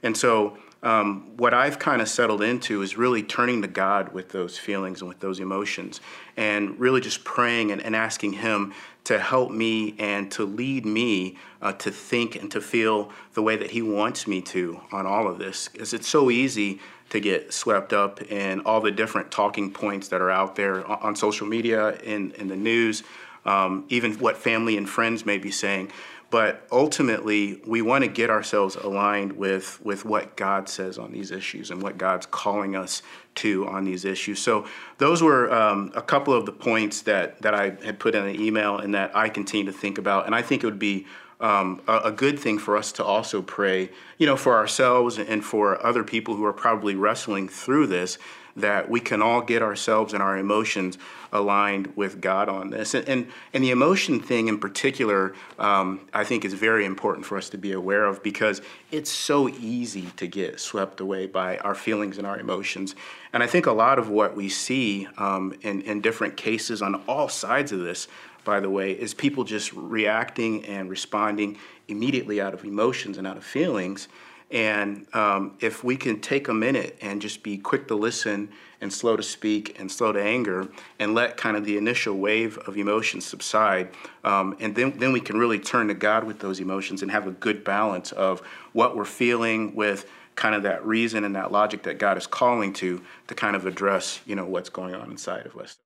And 0.05 0.17
so, 0.17 0.57
um, 0.83 1.37
what 1.37 1.55
I've 1.55 1.79
kind 1.79 2.01
of 2.01 2.09
settled 2.09 2.43
into 2.43 2.83
is 2.83 2.97
really 2.97 3.23
turning 3.23 3.63
to 3.63 3.69
God 3.69 4.13
with 4.13 4.29
those 4.31 4.59
feelings 4.59 5.01
and 5.01 5.09
with 5.09 5.19
those 5.21 5.41
emotions, 5.41 6.01
and 6.37 6.79
really 6.79 7.01
just 7.01 7.25
praying 7.25 7.73
and, 7.73 7.83
and 7.83 7.97
asking 7.97 8.35
Him 8.35 8.73
to 9.05 9.19
help 9.19 9.51
me 9.51 9.97
and 9.99 10.31
to 10.33 10.45
lead 10.45 10.87
me 10.87 11.37
uh, 11.63 11.73
to 11.73 11.91
think 11.91 12.37
and 12.37 12.51
to 12.53 12.61
feel 12.61 13.11
the 13.35 13.43
way 13.43 13.57
that 13.57 13.71
He 13.71 13.83
wants 13.83 14.27
me 14.27 14.41
to 14.43 14.81
on 14.93 15.07
all 15.07 15.27
of 15.27 15.39
this. 15.39 15.69
Because 15.69 15.93
it's 15.93 16.09
so 16.09 16.31
easy 16.31 16.79
to 17.11 17.21
get 17.21 17.53
swept 17.53 17.93
up 17.93 18.23
in 18.31 18.61
all 18.61 18.81
the 18.81 18.91
different 18.91 19.31
talking 19.31 19.73
points 19.73 20.09
that 20.09 20.21
are 20.21 20.31
out 20.31 20.57
there 20.57 20.87
on 20.87 21.17
social 21.17 21.47
media, 21.47 21.95
in, 22.03 22.33
in 22.33 22.49
the 22.49 22.57
news, 22.57 23.03
um, 23.45 23.85
even 23.89 24.13
what 24.19 24.37
family 24.37 24.77
and 24.77 24.89
friends 24.89 25.25
may 25.25 25.39
be 25.39 25.51
saying. 25.51 25.91
But 26.31 26.67
ultimately, 26.71 27.63
we 27.67 27.81
want 27.81 28.05
to 28.05 28.11
get 28.11 28.29
ourselves 28.29 28.77
aligned 28.77 29.33
with, 29.33 29.81
with 29.83 30.05
what 30.05 30.37
God 30.37 30.69
says 30.69 30.99
on 30.99 31.11
these 31.11 31.31
issues 31.31 31.71
and 31.71 31.81
what 31.81 31.97
God's 31.97 32.27
calling 32.27 32.77
us 32.77 33.03
to 33.37 33.67
on 33.67 33.85
these 33.85 34.05
issues. 34.05 34.39
So, 34.39 34.67
those 34.99 35.23
were 35.23 35.51
um, 35.51 35.91
a 35.95 36.03
couple 36.03 36.35
of 36.35 36.45
the 36.45 36.53
points 36.53 37.03
that, 37.03 37.41
that 37.41 37.55
I 37.55 37.77
had 37.83 37.99
put 37.99 38.15
in 38.15 38.27
an 38.27 38.39
email 38.39 38.77
and 38.77 38.95
that 38.95 39.17
I 39.17 39.31
continue 39.31 39.65
to 39.73 39.77
think 39.77 39.97
about. 39.97 40.27
And 40.27 40.35
I 40.35 40.43
think 40.43 40.63
it 40.63 40.67
would 40.67 40.79
be 40.79 41.07
um, 41.41 41.81
a, 41.87 41.99
a, 42.05 42.13
good 42.13 42.39
thing 42.39 42.59
for 42.59 42.77
us 42.77 42.91
to 42.93 43.05
also 43.05 43.43
pray, 43.43 43.91
you 44.19 44.27
know, 44.27 44.37
for 44.37 44.57
ourselves 44.57 45.19
and 45.19 45.45
for 45.45 45.85
other 45.87 46.03
people 46.03 46.35
who 46.35 46.45
are 46.45 46.53
probably 46.53 46.97
wrestling 46.97 47.49
through 47.49 47.87
this, 47.87 48.19
that 48.61 48.89
we 48.89 49.01
can 49.01 49.23
all 49.23 49.41
get 49.41 49.63
ourselves 49.63 50.13
and 50.13 50.23
our 50.23 50.37
emotions 50.37 50.99
aligned 51.33 51.95
with 51.97 52.21
God 52.21 52.49
on 52.49 52.71
this. 52.71 52.95
And, 52.95 53.09
and, 53.09 53.27
and 53.53 53.63
the 53.63 53.71
emotion 53.71 54.21
thing 54.21 54.49
in 54.49 54.59
particular, 54.59 55.35
um, 55.59 56.09
I 56.13 56.25
think 56.25 56.45
is 56.45 56.55
very 56.55 56.85
important 56.85 57.27
for 57.27 57.37
us 57.37 57.49
to 57.51 57.59
be 57.59 57.73
aware 57.73 58.05
of 58.05 58.23
because 58.23 58.63
it's 58.91 59.11
so 59.11 59.49
easy 59.49 60.07
to 60.17 60.27
get 60.27 60.61
swept 60.61 61.01
away 61.01 61.27
by 61.27 61.59
our 61.59 61.75
feelings 61.75 62.19
and 62.19 62.27
our 62.27 62.39
emotions. 62.39 62.95
And 63.33 63.43
I 63.43 63.47
think 63.47 63.67
a 63.67 63.73
lot 63.73 63.99
of 63.99 64.09
what 64.09 64.37
we 64.37 64.49
see 64.49 65.07
um, 65.19 65.55
in, 65.63 65.83
in 65.83 66.01
different 66.01 66.37
cases 66.37 66.83
on 66.83 66.97
all 67.07 67.29
sides 67.29 67.73
of 67.73 67.81
this, 67.81 68.09
by 68.45 68.61
the 68.61 68.71
way, 68.71 68.93
is 68.93 69.13
people 69.13 69.45
just 69.45 69.73
reacting 69.75 70.65
and 70.65 70.89
responding 70.89 71.59
immediately 71.89 72.41
out 72.41 72.55
of 72.55 72.65
emotions 72.65 73.19
and 73.19 73.27
out 73.27 73.37
of 73.37 73.45
feelings 73.45 74.09
And 74.51 75.07
um, 75.15 75.57
if 75.61 75.85
we 75.85 75.97
can 75.97 76.21
take 76.21 76.49
a 76.49 76.55
minute 76.55 76.97
and 77.03 77.21
just 77.21 77.43
be 77.43 77.59
quick 77.59 77.87
to 77.89 77.95
listen 77.95 78.49
and 78.81 78.93
slow 78.93 79.17
to 79.17 79.23
speak 79.23 79.79
and 79.79 79.91
slow 79.91 80.13
to 80.13 80.23
anger 80.23 80.69
and 80.99 81.15
let 81.15 81.37
kind 81.37 81.57
of 81.57 81.65
the 81.65 81.77
initial 81.77 82.17
wave 82.17 82.57
of 82.59 82.77
emotions 82.79 83.27
subside, 83.27 83.91
um, 84.25 84.57
and 84.61 84.75
then, 84.75 84.97
then 84.99 85.13
we 85.13 85.21
can 85.21 85.37
really 85.37 85.59
turn 85.59 85.89
to 85.89 85.95
God 85.95 86.25
with 86.25 86.39
those 86.39 86.61
emotions 86.61 87.03
and 87.03 87.11
have 87.11 87.27
a 87.27 87.33
good 87.33 87.63
balance 87.63 88.13
of 88.13 88.41
what 88.73 88.97
we're 88.97 89.05
feeling 89.05 89.75
with 89.75 90.09
kind 90.35 90.55
of 90.55 90.63
that 90.63 90.87
reason 90.87 91.25
and 91.25 91.35
that 91.35 91.53
logic 91.53 91.83
that 91.83 91.99
God 91.99 92.17
is 92.17 92.27
calling 92.27 92.73
to 92.75 93.03
to 93.27 93.35
kind 93.35 93.57
of 93.57 93.67
address, 93.67 94.21
you 94.25 94.37
know, 94.37 94.47
what's 94.47 94.71
going 94.71 94.95
on 94.95 95.11
inside 95.11 95.45
of 95.47 95.57
us. 95.59 95.77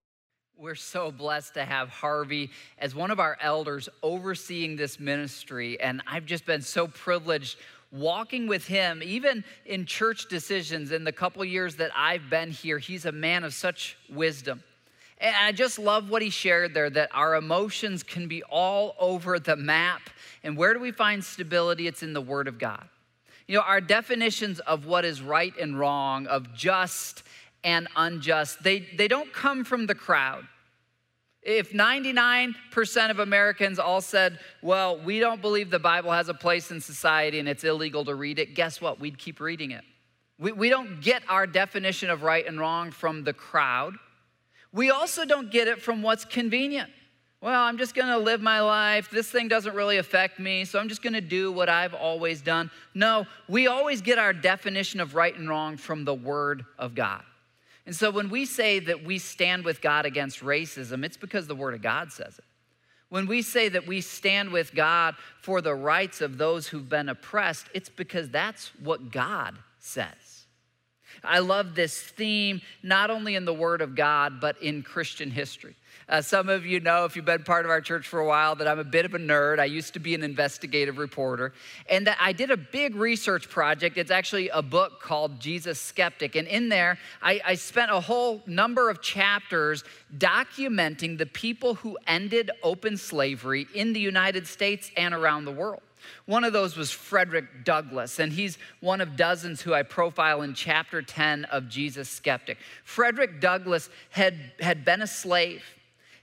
We're 0.59 0.75
so 0.77 1.11
blessed 1.11 1.55
to 1.55 1.65
have 1.65 1.89
Harvey 1.89 2.51
as 2.79 2.95
one 2.95 3.11
of 3.11 3.19
our 3.19 3.37
elders 3.41 3.89
overseeing 4.03 4.77
this 4.77 5.01
ministry. 5.01 5.81
And 5.81 6.03
I've 6.07 6.27
just 6.27 6.47
been 6.47 6.61
so 6.61 6.87
privileged 6.87 7.57
walking 7.93 8.47
with 8.47 8.67
him, 8.67 9.03
even 9.05 9.45
in 9.67 9.85
church 9.85 10.29
decisions 10.29 10.93
in 10.93 11.05
the 11.05 11.13
couple 11.13 11.45
years 11.45 11.77
that 11.77 11.91
I've 11.95 12.31
been 12.31 12.51
here. 12.51 12.79
He's 12.79 13.05
a 13.05 13.13
man 13.13 13.45
of 13.45 13.55
such 13.55 13.97
wisdom. 14.11 14.63
And 15.19 15.37
I 15.37 15.53
just 15.53 15.79
love 15.79 16.11
what 16.11 16.21
he 16.21 16.31
shared 16.31 16.75
there 16.75 16.91
that 16.91 17.11
our 17.15 17.37
emotions 17.37 18.03
can 18.03 18.27
be 18.27 18.43
all 18.43 18.97
over 18.99 19.39
the 19.39 19.55
map. 19.55 20.11
And 20.43 20.57
where 20.57 20.75
do 20.75 20.81
we 20.81 20.91
find 20.91 21.23
stability? 21.23 21.87
It's 21.87 22.03
in 22.03 22.13
the 22.13 22.21
Word 22.21 22.49
of 22.49 22.59
God. 22.59 22.89
You 23.47 23.59
know, 23.59 23.65
our 23.65 23.81
definitions 23.81 24.59
of 24.61 24.87
what 24.87 25.05
is 25.05 25.23
right 25.23 25.53
and 25.61 25.79
wrong, 25.79 26.27
of 26.27 26.53
just 26.55 27.23
and 27.63 27.87
unjust, 27.95 28.63
they, 28.65 28.89
they 28.97 29.07
don't 29.07 29.33
come 29.33 29.65
from 29.65 29.87
the 29.87 29.95
crowd. 29.95 30.45
If 31.43 31.73
99% 31.73 33.11
of 33.11 33.19
Americans 33.19 33.81
all 33.81 34.01
said, 34.01 34.39
well, 34.63 34.99
we 34.99 35.19
don't 35.19 35.43
believe 35.43 35.71
the 35.71 35.79
Bible 35.81 36.13
has 36.13 36.29
a 36.29 36.35
place 36.35 36.71
in 36.71 36.81
society 36.81 37.41
and 37.41 37.49
it's 37.49 37.65
illegal 37.65 38.05
to 38.05 38.15
read 38.15 38.39
it, 38.39 38.55
guess 38.55 38.81
what? 38.81 39.01
We'd 39.01 39.19
keep 39.19 39.41
reading 39.41 39.73
it. 39.73 39.83
We, 40.39 40.53
we 40.53 40.69
don't 40.69 41.01
get 41.01 41.23
our 41.29 41.47
definition 41.47 42.11
of 42.11 42.23
right 42.23 42.47
and 42.47 42.61
wrong 42.61 42.93
from 42.93 43.25
the 43.25 43.33
crowd. 43.33 43.95
We 44.73 44.91
also 44.91 45.25
don't 45.25 45.51
get 45.51 45.67
it 45.67 45.83
from 45.83 46.01
what's 46.01 46.25
convenient. 46.25 46.91
Well, 47.41 47.61
I'm 47.61 47.77
just 47.77 47.97
gonna 47.97 48.19
live 48.19 48.41
my 48.41 48.61
life. 48.61 49.11
This 49.11 49.29
thing 49.29 49.49
doesn't 49.49 49.75
really 49.75 49.97
affect 49.97 50.39
me, 50.39 50.65
so 50.65 50.79
I'm 50.79 50.89
just 50.89 51.03
gonna 51.03 51.21
do 51.21 51.51
what 51.51 51.69
I've 51.69 51.93
always 51.93 52.41
done. 52.41 52.71
No, 52.95 53.27
we 53.49 53.67
always 53.67 54.01
get 54.01 54.17
our 54.17 54.33
definition 54.33 55.01
of 55.01 55.17
right 55.17 55.37
and 55.37 55.49
wrong 55.49 55.77
from 55.77 56.05
the 56.05 56.15
Word 56.15 56.65
of 56.79 56.95
God. 56.95 57.25
And 57.87 57.95
so 57.95 58.11
when 58.11 58.29
we 58.29 58.45
say 58.45 58.79
that 58.79 59.05
we 59.05 59.19
stand 59.19 59.65
with 59.65 59.81
God 59.81 60.07
against 60.07 60.41
racism, 60.41 61.05
it's 61.05 61.17
because 61.17 61.47
the 61.47 61.55
Word 61.55 61.75
of 61.75 61.83
God 61.83 62.13
says 62.13 62.39
it. 62.39 62.45
When 63.09 63.27
we 63.27 63.43
say 63.43 63.69
that 63.69 63.87
we 63.87 64.01
stand 64.01 64.53
with 64.53 64.75
God 64.75 65.17
for 65.43 65.61
the 65.61 65.75
rights 65.75 66.21
of 66.21 66.39
those 66.39 66.69
who've 66.69 66.89
been 66.89 67.11
oppressed, 67.11 67.67
it's 67.75 67.91
because 67.91 68.31
that's 68.31 68.69
what 68.83 69.11
God 69.11 69.59
says. 69.79 70.07
I 71.25 71.39
love 71.39 71.75
this 71.75 72.01
theme, 72.01 72.61
not 72.83 73.11
only 73.11 73.35
in 73.35 73.45
the 73.45 73.55
Word 73.55 73.81
of 73.81 73.95
God, 73.95 74.41
but 74.41 74.61
in 74.63 74.83
Christian 74.83 75.31
history. 75.31 75.77
Uh, 76.09 76.21
some 76.21 76.49
of 76.49 76.67
you 76.67 76.81
know, 76.81 77.05
if 77.05 77.17
you've 77.17 77.25
been 77.25 77.43
part 77.43 77.65
of 77.65 77.71
our 77.71 77.81
church 77.81 78.07
for 78.07 78.21
a 78.21 78.27
while, 78.27 78.55
that 78.57 78.67
I'm 78.67 78.79
a 78.79 78.85
bit 78.85 79.05
of 79.05 79.15
a 79.15 79.19
nerd. 79.19 79.59
I 79.59 79.65
used 79.65 79.95
to 79.95 80.01
be 80.01 80.15
an 80.15 80.23
investigative 80.23 80.99
reporter. 80.99 81.53
And 81.89 82.07
that 82.07 82.19
I 82.21 82.33
did 82.33 82.51
a 82.51 82.57
big 82.57 82.97
research 82.97 83.49
project. 83.49 83.97
It's 83.97 84.11
actually 84.11 84.49
a 84.49 84.63
book 84.63 85.01
called 85.01 85.41
Jesus 85.41 85.81
Skeptic. 85.81 86.35
And 86.37 86.49
in 86.49 86.69
there, 86.69 86.99
I, 87.23 87.41
I 87.45 87.55
spent 87.55 87.91
a 87.91 88.01
whole 88.01 88.43
number 88.47 88.91
of 88.91 89.01
chapters 89.01 89.85
documenting 90.19 91.19
the 91.19 91.27
people 91.27 91.75
who 91.77 91.97
ended 92.07 92.51
open 92.63 92.97
slavery 92.97 93.67
in 93.75 93.93
the 93.93 94.01
United 94.01 94.47
States 94.47 94.91
and 94.97 95.15
around 95.15 95.45
the 95.45 95.53
world. 95.53 95.83
One 96.27 96.45
of 96.45 96.53
those 96.53 96.77
was 96.77 96.91
Frederick 96.91 97.65
Douglass, 97.65 98.19
and 98.19 98.33
he's 98.33 98.59
one 98.81 99.01
of 99.01 99.17
dozens 99.17 99.61
who 99.61 99.75
I 99.75 99.83
profile 99.83 100.43
in 100.43 100.55
chapter 100.55 101.03
10 101.03 101.45
of 101.47 101.69
Jesus 101.69 102.09
Skeptic. 102.09 102.59
Frederick 102.85 103.41
Douglass 103.41 103.91
had, 104.11 104.35
had 104.61 104.85
been 104.85 105.03
a 105.03 105.07
slave. 105.07 105.65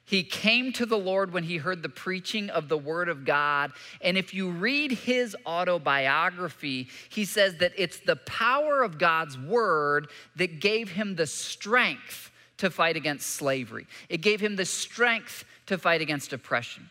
He 0.06 0.24
came 0.24 0.74
to 0.74 0.88
the 0.88 0.98
Lord 0.98 1.32
when 1.34 1.44
he 1.44 1.58
heard 1.58 1.84
the 1.84 1.90
preaching 1.90 2.50
of 2.50 2.68
the 2.68 2.78
Word 2.78 3.10
of 3.10 3.26
God. 3.26 3.72
And 4.02 4.18
if 4.18 4.34
you 4.34 4.50
read 4.50 4.92
his 4.92 5.38
autobiography, 5.46 6.88
he 7.10 7.26
says 7.26 7.58
that 7.58 7.74
it's 7.78 8.00
the 8.00 8.16
power 8.16 8.82
of 8.82 8.98
God's 8.98 9.38
Word 9.38 10.10
that 10.36 10.60
gave 10.60 10.90
him 10.90 11.16
the 11.16 11.28
strength 11.28 12.32
to 12.58 12.70
fight 12.70 12.98
against 12.98 13.28
slavery, 13.28 13.88
it 14.10 14.18
gave 14.22 14.42
him 14.42 14.56
the 14.56 14.66
strength 14.66 15.46
to 15.68 15.78
fight 15.78 16.02
against 16.02 16.34
oppression. 16.34 16.90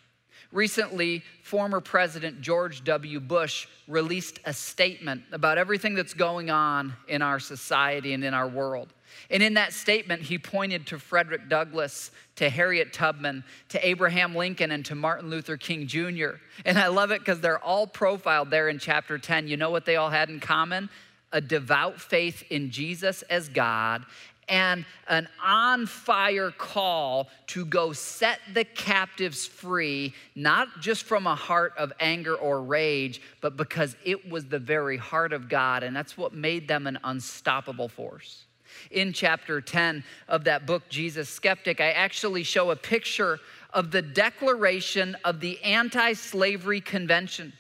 Recently, 0.51 1.23
former 1.43 1.81
President 1.81 2.41
George 2.41 2.83
W. 2.85 3.21
Bush 3.21 3.67
released 3.87 4.41
a 4.47 4.53
statement 4.53 5.23
about 5.31 5.59
everything 5.59 5.95
that's 5.95 6.15
going 6.15 6.49
on 6.49 6.95
in 7.07 7.21
our 7.21 7.39
society 7.39 8.15
and 8.15 8.25
in 8.25 8.33
our 8.33 8.49
world. 8.49 8.89
And 9.31 9.43
in 9.43 9.55
that 9.55 9.75
statement, 9.75 10.23
he 10.23 10.39
pointed 10.39 10.87
to 10.87 10.99
Frederick 10.99 11.51
Douglass, 11.51 12.11
to 12.37 12.49
Harriet 12.49 12.95
Tubman, 12.95 13.45
to 13.69 13.87
Abraham 13.87 14.35
Lincoln, 14.35 14.71
and 14.71 14.85
to 14.87 14.95
Martin 14.95 15.29
Luther 15.29 15.59
King 15.59 15.87
Jr. 15.87 16.37
And 16.65 16.79
I 16.79 16.87
love 16.89 17.11
it 17.11 17.21
because 17.21 17.41
they're 17.41 17.63
all 17.63 17.87
profiled 17.87 18.51
there 18.51 18.71
in 18.71 18.79
chapter 18.79 19.19
10. 19.19 19.49
You 19.49 19.59
know 19.59 19.71
what 19.71 19.85
they 19.85 19.97
all 19.97 20.11
had 20.11 20.31
in 20.31 20.41
common? 20.41 20.89
A 21.31 21.43
devout 21.43 22.01
faith 22.01 22.43
in 22.49 22.71
Jesus 22.71 23.21
as 23.23 23.51
God 23.51 24.07
and 24.49 24.85
an 25.09 25.29
on 25.43 25.87
fire 25.87 26.51
call 26.51 27.29
to 27.49 27.65
go 27.65 27.93
set 27.93 28.41
the 28.55 28.65
captives 28.65 29.47
free, 29.47 30.15
not 30.35 30.69
just 30.81 31.05
from 31.05 31.27
a 31.27 31.35
heart 31.35 31.73
of 31.77 31.93
anger 32.01 32.35
or 32.35 32.63
rage, 32.63 33.21
but 33.41 33.57
because 33.57 33.97
it 34.05 34.31
was 34.31 34.47
the 34.47 34.59
very 34.59 34.97
heart 34.97 35.33
of 35.33 35.49
God. 35.49 35.83
And 35.83 35.95
that's 35.95 36.17
what 36.17 36.33
made 36.33 36.69
them 36.69 36.87
an 36.87 36.99
unstoppable 37.05 37.89
force 37.89 38.45
in 38.91 39.13
chapter 39.13 39.61
10 39.61 40.05
of 40.29 40.45
that 40.45 40.67
book, 40.67 40.89
Jesus 40.89 41.29
Skeptic, 41.29 41.81
I 41.81 41.91
actually 41.91 42.43
show 42.43 42.71
a 42.71 42.77
picture 42.77 43.41
of 43.73 43.91
the 43.91 44.03
declaration 44.03 45.17
of 45.25 45.41
the 45.41 45.63
Anti 45.63 46.15
Slavery 46.15 46.81
Convention. 46.81 47.53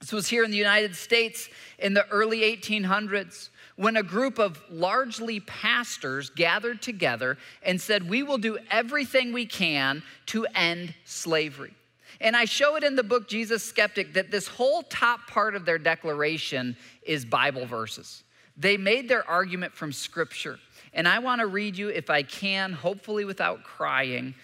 This 0.00 0.12
was 0.12 0.28
here 0.28 0.44
in 0.44 0.50
the 0.50 0.56
United 0.56 0.96
States 0.96 1.48
in 1.78 1.94
the 1.94 2.08
early 2.08 2.40
1800s 2.40 3.50
when 3.76 3.96
a 3.96 4.02
group 4.02 4.38
of 4.38 4.62
largely 4.70 5.40
pastors 5.40 6.30
gathered 6.30 6.82
together 6.82 7.38
and 7.62 7.80
said, 7.80 8.08
We 8.08 8.22
will 8.22 8.38
do 8.38 8.58
everything 8.70 9.32
we 9.32 9.46
can 9.46 10.02
to 10.26 10.46
end 10.54 10.94
slavery. 11.04 11.74
And 12.20 12.36
I 12.36 12.44
show 12.44 12.76
it 12.76 12.84
in 12.84 12.94
the 12.94 13.02
book 13.02 13.28
Jesus 13.28 13.64
Skeptic 13.64 14.14
that 14.14 14.30
this 14.30 14.46
whole 14.46 14.82
top 14.82 15.26
part 15.26 15.54
of 15.54 15.64
their 15.64 15.78
declaration 15.78 16.76
is 17.02 17.24
Bible 17.24 17.66
verses. 17.66 18.22
They 18.56 18.76
made 18.76 19.08
their 19.08 19.28
argument 19.28 19.72
from 19.72 19.92
Scripture. 19.92 20.58
And 20.92 21.08
I 21.08 21.18
want 21.20 21.40
to 21.40 21.46
read 21.46 21.76
you, 21.76 21.88
if 21.88 22.10
I 22.10 22.22
can, 22.22 22.72
hopefully 22.72 23.24
without 23.24 23.64
crying, 23.64 24.34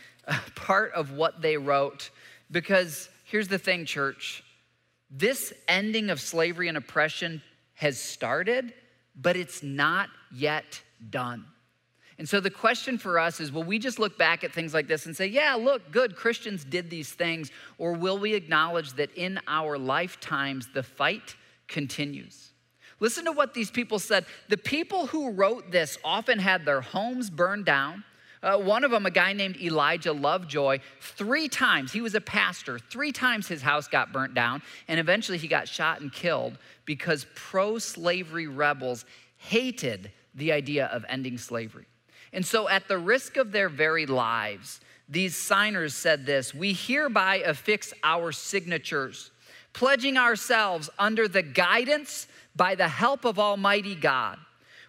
part 0.55 0.93
of 0.93 1.13
what 1.13 1.43
they 1.43 1.57
wrote. 1.57 2.11
Because 2.51 3.09
here's 3.25 3.49
the 3.49 3.59
thing, 3.59 3.85
church 3.85 4.43
this 5.11 5.55
ending 5.69 6.11
of 6.11 6.21
slavery 6.21 6.69
and 6.69 6.77
oppression 6.77 7.43
has 7.75 7.99
started, 7.99 8.75
but 9.21 9.37
it's 9.37 9.63
not 9.63 10.09
yet 10.33 10.81
done. 11.11 11.45
And 12.19 12.29
so 12.29 12.41
the 12.41 12.51
question 12.51 12.99
for 12.99 13.19
us 13.19 13.41
is 13.41 13.53
will 13.53 13.63
we 13.63 13.79
just 13.79 13.99
look 13.99 14.19
back 14.19 14.43
at 14.43 14.53
things 14.53 14.75
like 14.75 14.89
this 14.89 15.07
and 15.07 15.17
say, 15.17 15.27
yeah, 15.27 15.55
look, 15.55 15.91
good, 15.93 16.17
Christians 16.17 16.65
did 16.65 16.91
these 16.91 17.13
things? 17.13 17.51
Or 17.79 17.93
will 17.93 18.19
we 18.19 18.35
acknowledge 18.35 18.95
that 18.95 19.15
in 19.15 19.41
our 19.47 19.79
lifetimes 19.79 20.69
the 20.75 20.83
fight 20.83 21.37
continues? 21.69 22.51
Listen 23.01 23.25
to 23.27 23.33
what 23.33 23.55
these 23.55 23.71
people 23.71 24.01
said. 24.01 24.27
The 24.49 24.57
people 24.57 25.07
who 25.07 25.31
wrote 25.31 25.71
this 25.71 25.99
often 26.03 26.41
had 26.41 26.65
their 26.65 26.81
homes 26.81 27.31
burned 27.31 27.65
down. 27.65 28.03
Uh, 28.43 28.57
one 28.57 28.85
of 28.85 28.91
them, 28.91 29.07
a 29.07 29.11
guy 29.11 29.33
named 29.33 29.57
Elijah 29.61 30.13
Lovejoy, 30.13 30.79
three 31.01 31.49
times, 31.49 31.93
he 31.93 32.01
was 32.01 32.15
a 32.15 32.21
pastor, 32.21 32.79
three 32.79 33.11
times 33.11 33.49
his 33.49 33.63
house 33.63 33.89
got 33.89 34.13
burnt 34.13 34.35
down, 34.35 34.63
and 34.87 35.01
eventually 35.01 35.39
he 35.39 35.49
got 35.49 35.67
shot 35.67 36.01
and 36.01 36.13
killed 36.13 36.59
because 36.85 37.27
pro 37.35 37.79
slavery 37.79 38.47
rebels 38.47 39.05
hated 39.37 40.13
the 40.35 40.53
idea 40.53 40.87
of 40.87 41.05
ending 41.09 41.37
slavery. 41.39 41.87
And 42.33 42.45
so, 42.45 42.69
at 42.69 42.87
the 42.89 42.99
risk 42.99 43.37
of 43.37 43.53
their 43.53 43.69
very 43.69 44.07
lives, 44.07 44.81
these 45.09 45.35
signers 45.35 45.95
said 45.95 46.27
this 46.27 46.55
We 46.55 46.73
hereby 46.73 47.37
affix 47.37 47.93
our 48.05 48.31
signatures, 48.31 49.31
pledging 49.73 50.17
ourselves 50.17 50.91
under 50.99 51.27
the 51.27 51.43
guidance 51.43 52.29
by 52.55 52.75
the 52.75 52.89
help 52.89 53.25
of 53.25 53.39
Almighty 53.39 53.95
God, 53.95 54.39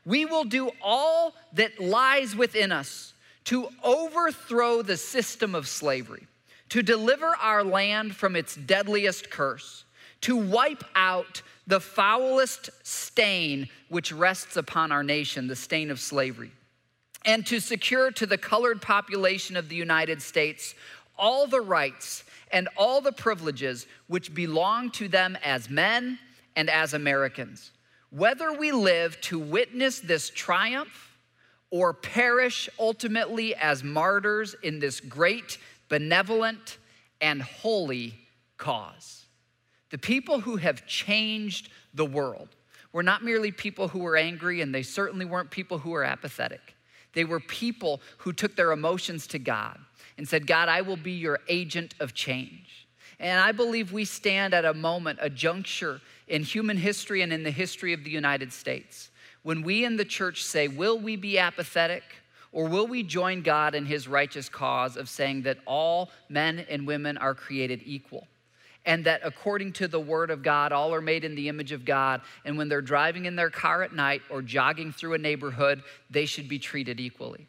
we 0.05 0.25
will 0.25 0.43
do 0.43 0.71
all 0.81 1.33
that 1.53 1.79
lies 1.79 2.35
within 2.35 2.71
us 2.71 3.13
to 3.49 3.67
overthrow 3.83 4.83
the 4.83 4.95
system 4.95 5.55
of 5.55 5.67
slavery, 5.67 6.27
to 6.69 6.83
deliver 6.83 7.35
our 7.41 7.63
land 7.63 8.15
from 8.15 8.35
its 8.35 8.53
deadliest 8.55 9.31
curse, 9.31 9.85
to 10.21 10.35
wipe 10.37 10.83
out 10.93 11.41
the 11.65 11.79
foulest 11.79 12.69
stain 12.83 13.67
which 13.87 14.11
rests 14.11 14.55
upon 14.55 14.91
our 14.91 15.01
nation, 15.01 15.47
the 15.47 15.55
stain 15.55 15.89
of 15.89 15.99
slavery, 15.99 16.51
and 17.25 17.43
to 17.43 17.59
secure 17.59 18.11
to 18.11 18.27
the 18.27 18.37
colored 18.37 18.83
population 18.83 19.57
of 19.57 19.67
the 19.67 19.75
United 19.75 20.21
States 20.21 20.75
all 21.17 21.47
the 21.47 21.59
rights 21.59 22.25
and 22.51 22.69
all 22.77 23.01
the 23.01 23.11
privileges 23.11 23.87
which 24.05 24.31
belong 24.35 24.91
to 24.91 25.07
them 25.07 25.35
as 25.43 25.71
men 25.71 26.19
and 26.55 26.69
as 26.69 26.93
Americans. 26.93 27.71
whether 28.11 28.53
we 28.53 28.71
live 28.71 29.19
to 29.21 29.39
witness 29.39 29.99
this 29.99 30.29
triumph 30.29 31.08
or 31.71 31.93
perish 31.93 32.69
ultimately 32.79 33.55
as 33.55 33.83
martyrs 33.83 34.55
in 34.63 34.79
this 34.79 34.99
great, 34.99 35.57
benevolent, 35.87 36.77
and 37.21 37.41
holy 37.41 38.13
cause. 38.57 39.25
The 39.91 39.97
people 39.97 40.39
who 40.39 40.57
have 40.57 40.85
changed 40.85 41.69
the 41.93 42.05
world 42.05 42.49
were 42.91 43.03
not 43.03 43.23
merely 43.23 43.51
people 43.51 43.87
who 43.87 43.99
were 43.99 44.17
angry, 44.17 44.61
and 44.61 44.73
they 44.73 44.83
certainly 44.83 45.25
weren't 45.25 45.51
people 45.51 45.79
who 45.79 45.91
were 45.91 46.03
apathetic. 46.03 46.75
They 47.13 47.23
were 47.23 47.39
people 47.39 48.01
who 48.19 48.33
took 48.33 48.55
their 48.55 48.71
emotions 48.71 49.27
to 49.27 49.39
God 49.39 49.79
and 50.17 50.27
said, 50.27 50.47
God, 50.47 50.69
I 50.69 50.81
will 50.81 50.97
be 50.97 51.13
your 51.13 51.39
agent 51.47 51.95
of 51.99 52.13
change. 52.13 52.87
And 53.19 53.39
I 53.39 53.51
believe 53.51 53.91
we 53.91 54.05
stand 54.05 54.53
at 54.53 54.65
a 54.65 54.73
moment, 54.73 55.19
a 55.21 55.29
juncture 55.29 56.01
in 56.27 56.43
human 56.43 56.77
history 56.77 57.21
and 57.21 57.33
in 57.33 57.43
the 57.43 57.51
history 57.51 57.93
of 57.93 58.03
the 58.03 58.11
United 58.11 58.53
States 58.53 59.09
when 59.49 59.63
we 59.63 59.83
in 59.83 59.97
the 59.97 60.05
church 60.05 60.43
say, 60.43 60.67
Will 60.67 60.99
we 60.99 61.15
be 61.15 61.39
apathetic? 61.39 62.03
Or 62.51 62.67
will 62.67 62.85
we 62.85 63.01
join 63.01 63.41
God 63.41 63.73
in 63.73 63.83
his 63.83 64.07
righteous 64.07 64.47
cause 64.47 64.95
of 64.95 65.09
saying 65.09 65.41
that 65.41 65.57
all 65.65 66.11
men 66.29 66.67
and 66.69 66.85
women 66.85 67.17
are 67.17 67.33
created 67.33 67.81
equal? 67.83 68.27
And 68.85 69.05
that 69.05 69.21
according 69.23 69.73
to 69.73 69.87
the 69.87 69.99
word 69.99 70.29
of 70.29 70.43
God, 70.43 70.71
all 70.71 70.93
are 70.93 71.01
made 71.01 71.23
in 71.23 71.33
the 71.33 71.49
image 71.49 71.71
of 71.71 71.83
God. 71.83 72.21
And 72.45 72.59
when 72.59 72.69
they're 72.69 72.79
driving 72.79 73.25
in 73.25 73.35
their 73.35 73.49
car 73.49 73.81
at 73.81 73.91
night 73.91 74.21
or 74.29 74.43
jogging 74.43 74.91
through 74.91 75.15
a 75.15 75.17
neighborhood, 75.17 75.81
they 76.11 76.27
should 76.27 76.47
be 76.47 76.59
treated 76.59 76.99
equally. 76.99 77.47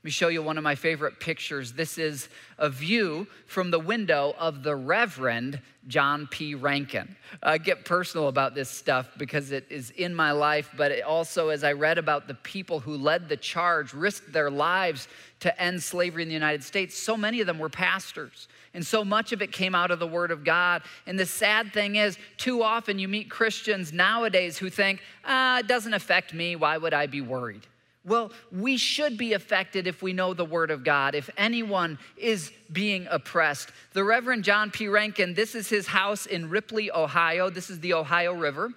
Let 0.00 0.04
me 0.06 0.12
show 0.12 0.28
you 0.28 0.40
one 0.40 0.56
of 0.56 0.64
my 0.64 0.76
favorite 0.76 1.20
pictures. 1.20 1.74
This 1.74 1.98
is 1.98 2.30
a 2.56 2.70
view 2.70 3.26
from 3.44 3.70
the 3.70 3.78
window 3.78 4.34
of 4.38 4.62
the 4.62 4.74
Reverend 4.74 5.60
John 5.88 6.26
P. 6.26 6.54
Rankin. 6.54 7.16
I 7.42 7.58
get 7.58 7.84
personal 7.84 8.28
about 8.28 8.54
this 8.54 8.70
stuff 8.70 9.10
because 9.18 9.52
it 9.52 9.66
is 9.68 9.90
in 9.90 10.14
my 10.14 10.32
life, 10.32 10.70
but 10.74 11.02
also 11.02 11.50
as 11.50 11.64
I 11.64 11.72
read 11.72 11.98
about 11.98 12.28
the 12.28 12.32
people 12.32 12.80
who 12.80 12.96
led 12.96 13.28
the 13.28 13.36
charge, 13.36 13.92
risked 13.92 14.32
their 14.32 14.50
lives 14.50 15.06
to 15.40 15.60
end 15.60 15.82
slavery 15.82 16.22
in 16.22 16.28
the 16.28 16.34
United 16.34 16.64
States, 16.64 16.96
so 16.96 17.14
many 17.14 17.42
of 17.42 17.46
them 17.46 17.58
were 17.58 17.68
pastors. 17.68 18.48
And 18.72 18.86
so 18.86 19.04
much 19.04 19.32
of 19.32 19.42
it 19.42 19.52
came 19.52 19.74
out 19.74 19.90
of 19.90 19.98
the 19.98 20.06
Word 20.06 20.30
of 20.30 20.44
God. 20.44 20.80
And 21.06 21.18
the 21.18 21.26
sad 21.26 21.74
thing 21.74 21.96
is, 21.96 22.16
too 22.38 22.62
often 22.62 22.98
you 22.98 23.06
meet 23.06 23.28
Christians 23.28 23.92
nowadays 23.92 24.56
who 24.56 24.70
think, 24.70 25.02
ah, 25.26 25.58
it 25.58 25.66
doesn't 25.66 25.92
affect 25.92 26.32
me. 26.32 26.56
Why 26.56 26.78
would 26.78 26.94
I 26.94 27.06
be 27.06 27.20
worried? 27.20 27.66
Well, 28.04 28.32
we 28.50 28.78
should 28.78 29.18
be 29.18 29.34
affected 29.34 29.86
if 29.86 30.02
we 30.02 30.14
know 30.14 30.32
the 30.32 30.44
Word 30.44 30.70
of 30.70 30.84
God, 30.84 31.14
if 31.14 31.28
anyone 31.36 31.98
is 32.16 32.50
being 32.72 33.06
oppressed. 33.10 33.70
The 33.92 34.02
Reverend 34.02 34.44
John 34.44 34.70
P. 34.70 34.88
Rankin, 34.88 35.34
this 35.34 35.54
is 35.54 35.68
his 35.68 35.86
house 35.86 36.24
in 36.24 36.48
Ripley, 36.48 36.90
Ohio. 36.90 37.50
This 37.50 37.68
is 37.68 37.80
the 37.80 37.92
Ohio 37.92 38.32
River. 38.32 38.70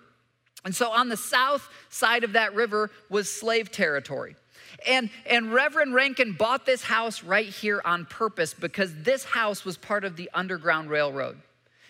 And 0.65 0.75
so 0.75 0.91
on 0.91 1.09
the 1.09 1.17
south 1.17 1.69
side 1.89 2.23
of 2.23 2.33
that 2.33 2.53
river 2.53 2.91
was 3.09 3.31
slave 3.31 3.71
territory. 3.71 4.35
And, 4.87 5.09
and 5.25 5.53
Reverend 5.53 5.93
Rankin 5.93 6.33
bought 6.33 6.65
this 6.65 6.83
house 6.83 7.23
right 7.23 7.47
here 7.47 7.81
on 7.85 8.05
purpose 8.05 8.53
because 8.53 9.03
this 9.03 9.23
house 9.23 9.63
was 9.63 9.77
part 9.77 10.03
of 10.03 10.15
the 10.17 10.29
Underground 10.33 10.89
Railroad. 10.89 11.37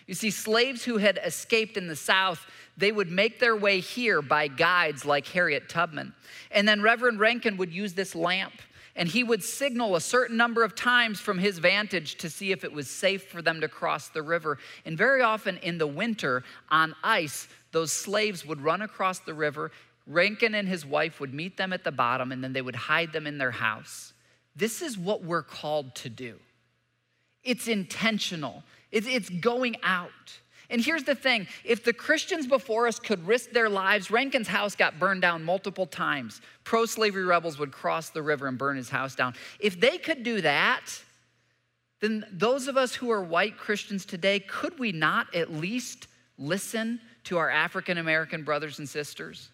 You 0.06 0.14
see, 0.14 0.30
slaves 0.30 0.84
who 0.84 0.98
had 0.98 1.18
escaped 1.24 1.76
in 1.76 1.86
the 1.86 1.96
South, 1.96 2.46
they 2.76 2.92
would 2.92 3.10
make 3.10 3.40
their 3.40 3.56
way 3.56 3.80
here 3.80 4.20
by 4.20 4.48
guides 4.48 5.04
like 5.04 5.26
Harriet 5.28 5.68
Tubman. 5.68 6.12
And 6.50 6.68
then 6.68 6.82
Reverend 6.82 7.20
Rankin 7.20 7.56
would 7.56 7.72
use 7.72 7.94
this 7.94 8.14
lamp 8.14 8.52
and 8.96 9.08
he 9.08 9.24
would 9.24 9.42
signal 9.42 9.96
a 9.96 10.00
certain 10.00 10.36
number 10.36 10.62
of 10.62 10.76
times 10.76 11.18
from 11.18 11.38
his 11.38 11.58
vantage 11.58 12.16
to 12.16 12.30
see 12.30 12.52
if 12.52 12.62
it 12.62 12.72
was 12.72 12.88
safe 12.88 13.24
for 13.24 13.42
them 13.42 13.60
to 13.60 13.68
cross 13.68 14.08
the 14.08 14.22
river. 14.22 14.58
And 14.84 14.96
very 14.96 15.20
often 15.20 15.56
in 15.58 15.78
the 15.78 15.86
winter 15.86 16.44
on 16.68 16.94
ice, 17.02 17.48
those 17.72 17.90
slaves 17.90 18.46
would 18.46 18.60
run 18.60 18.82
across 18.82 19.18
the 19.18 19.34
river. 19.34 19.72
Rankin 20.06 20.54
and 20.54 20.68
his 20.68 20.86
wife 20.86 21.18
would 21.18 21.34
meet 21.34 21.56
them 21.56 21.72
at 21.72 21.82
the 21.82 21.90
bottom 21.90 22.30
and 22.30 22.44
then 22.44 22.52
they 22.52 22.62
would 22.62 22.76
hide 22.76 23.12
them 23.12 23.26
in 23.26 23.38
their 23.38 23.50
house. 23.50 24.12
This 24.54 24.80
is 24.80 24.96
what 24.96 25.24
we're 25.24 25.42
called 25.42 25.96
to 25.96 26.08
do. 26.08 26.38
It's 27.42 27.66
intentional. 27.66 28.62
It's 28.94 29.28
going 29.28 29.76
out. 29.82 30.10
And 30.70 30.80
here's 30.80 31.04
the 31.04 31.14
thing 31.14 31.46
if 31.64 31.84
the 31.84 31.92
Christians 31.92 32.46
before 32.46 32.86
us 32.86 32.98
could 32.98 33.26
risk 33.26 33.50
their 33.50 33.68
lives, 33.68 34.10
Rankin's 34.10 34.48
house 34.48 34.74
got 34.74 34.98
burned 34.98 35.22
down 35.22 35.44
multiple 35.44 35.86
times. 35.86 36.40
Pro 36.64 36.86
slavery 36.86 37.24
rebels 37.24 37.58
would 37.58 37.72
cross 37.72 38.10
the 38.10 38.22
river 38.22 38.46
and 38.48 38.56
burn 38.56 38.76
his 38.76 38.88
house 38.88 39.14
down. 39.14 39.34
If 39.60 39.78
they 39.78 39.98
could 39.98 40.22
do 40.22 40.40
that, 40.40 40.86
then 42.00 42.24
those 42.32 42.68
of 42.68 42.76
us 42.76 42.94
who 42.94 43.10
are 43.10 43.22
white 43.22 43.56
Christians 43.56 44.04
today, 44.04 44.40
could 44.40 44.78
we 44.78 44.92
not 44.92 45.34
at 45.34 45.52
least 45.52 46.06
listen 46.38 47.00
to 47.24 47.38
our 47.38 47.50
African 47.50 47.98
American 47.98 48.42
brothers 48.42 48.78
and 48.78 48.88
sisters? 48.88 49.50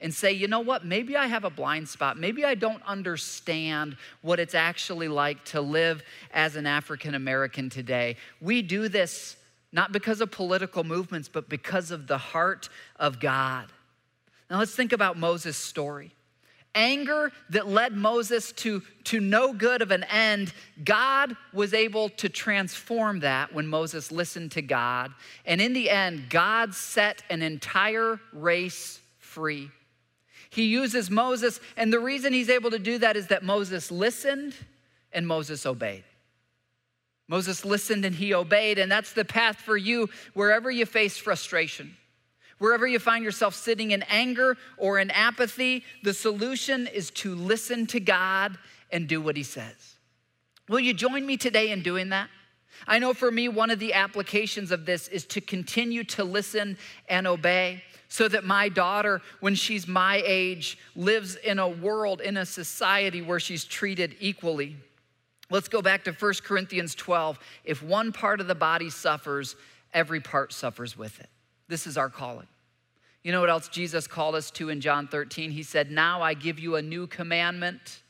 And 0.00 0.14
say, 0.14 0.32
you 0.32 0.46
know 0.46 0.60
what, 0.60 0.84
maybe 0.84 1.16
I 1.16 1.26
have 1.26 1.44
a 1.44 1.50
blind 1.50 1.88
spot. 1.88 2.18
Maybe 2.18 2.44
I 2.44 2.54
don't 2.54 2.82
understand 2.84 3.96
what 4.22 4.38
it's 4.38 4.54
actually 4.54 5.08
like 5.08 5.44
to 5.46 5.60
live 5.60 6.02
as 6.32 6.56
an 6.56 6.66
African 6.66 7.14
American 7.14 7.68
today. 7.68 8.16
We 8.40 8.62
do 8.62 8.88
this 8.88 9.36
not 9.72 9.92
because 9.92 10.20
of 10.20 10.30
political 10.30 10.84
movements, 10.84 11.28
but 11.28 11.48
because 11.48 11.90
of 11.90 12.06
the 12.06 12.18
heart 12.18 12.68
of 12.96 13.20
God. 13.20 13.66
Now 14.50 14.58
let's 14.58 14.74
think 14.74 14.92
about 14.92 15.18
Moses' 15.18 15.58
story. 15.58 16.12
Anger 16.74 17.32
that 17.50 17.66
led 17.66 17.94
Moses 17.94 18.52
to, 18.52 18.82
to 19.04 19.20
no 19.20 19.52
good 19.52 19.82
of 19.82 19.90
an 19.90 20.04
end, 20.04 20.52
God 20.84 21.36
was 21.52 21.74
able 21.74 22.08
to 22.10 22.28
transform 22.28 23.20
that 23.20 23.52
when 23.52 23.66
Moses 23.66 24.12
listened 24.12 24.52
to 24.52 24.62
God. 24.62 25.12
And 25.44 25.60
in 25.60 25.72
the 25.72 25.90
end, 25.90 26.30
God 26.30 26.74
set 26.74 27.22
an 27.30 27.42
entire 27.42 28.20
race 28.32 29.00
free. 29.18 29.70
He 30.50 30.64
uses 30.64 31.10
Moses, 31.10 31.60
and 31.76 31.92
the 31.92 32.00
reason 32.00 32.32
he's 32.32 32.48
able 32.48 32.70
to 32.70 32.78
do 32.78 32.98
that 32.98 33.16
is 33.16 33.28
that 33.28 33.42
Moses 33.42 33.90
listened 33.90 34.54
and 35.12 35.26
Moses 35.26 35.66
obeyed. 35.66 36.04
Moses 37.28 37.64
listened 37.64 38.04
and 38.04 38.14
he 38.14 38.32
obeyed, 38.32 38.78
and 38.78 38.90
that's 38.90 39.12
the 39.12 39.24
path 39.24 39.56
for 39.56 39.76
you 39.76 40.08
wherever 40.32 40.70
you 40.70 40.86
face 40.86 41.18
frustration. 41.18 41.94
Wherever 42.58 42.86
you 42.86 42.98
find 42.98 43.22
yourself 43.22 43.54
sitting 43.54 43.92
in 43.92 44.02
anger 44.04 44.56
or 44.76 44.98
in 44.98 45.10
apathy, 45.10 45.84
the 46.02 46.14
solution 46.14 46.86
is 46.88 47.10
to 47.10 47.34
listen 47.34 47.86
to 47.88 48.00
God 48.00 48.58
and 48.90 49.06
do 49.06 49.20
what 49.20 49.36
He 49.36 49.42
says. 49.42 49.96
Will 50.68 50.80
you 50.80 50.92
join 50.92 51.24
me 51.24 51.36
today 51.36 51.70
in 51.70 51.82
doing 51.82 52.08
that? 52.08 52.28
I 52.86 52.98
know 52.98 53.14
for 53.14 53.30
me, 53.30 53.48
one 53.48 53.70
of 53.70 53.78
the 53.78 53.92
applications 53.94 54.70
of 54.70 54.86
this 54.86 55.08
is 55.08 55.24
to 55.26 55.40
continue 55.40 56.04
to 56.04 56.24
listen 56.24 56.78
and 57.08 57.26
obey 57.26 57.82
so 58.08 58.26
that 58.26 58.44
my 58.44 58.68
daughter, 58.68 59.20
when 59.40 59.54
she's 59.54 59.86
my 59.86 60.22
age, 60.24 60.78
lives 60.96 61.36
in 61.36 61.58
a 61.58 61.68
world, 61.68 62.20
in 62.20 62.38
a 62.38 62.46
society 62.46 63.20
where 63.20 63.38
she's 63.38 63.64
treated 63.64 64.16
equally. 64.18 64.76
Let's 65.50 65.68
go 65.68 65.82
back 65.82 66.04
to 66.04 66.12
1 66.12 66.34
Corinthians 66.42 66.94
12. 66.94 67.38
If 67.64 67.82
one 67.82 68.12
part 68.12 68.40
of 68.40 68.46
the 68.46 68.54
body 68.54 68.90
suffers, 68.90 69.56
every 69.92 70.20
part 70.20 70.52
suffers 70.52 70.96
with 70.96 71.20
it. 71.20 71.28
This 71.68 71.86
is 71.86 71.98
our 71.98 72.08
calling. 72.08 72.46
You 73.22 73.32
know 73.32 73.40
what 73.40 73.50
else 73.50 73.68
Jesus 73.68 74.06
called 74.06 74.34
us 74.34 74.50
to 74.52 74.70
in 74.70 74.80
John 74.80 75.06
13? 75.06 75.50
He 75.50 75.62
said, 75.62 75.90
Now 75.90 76.22
I 76.22 76.32
give 76.32 76.58
you 76.58 76.76
a 76.76 76.82
new 76.82 77.06
commandment. 77.06 78.00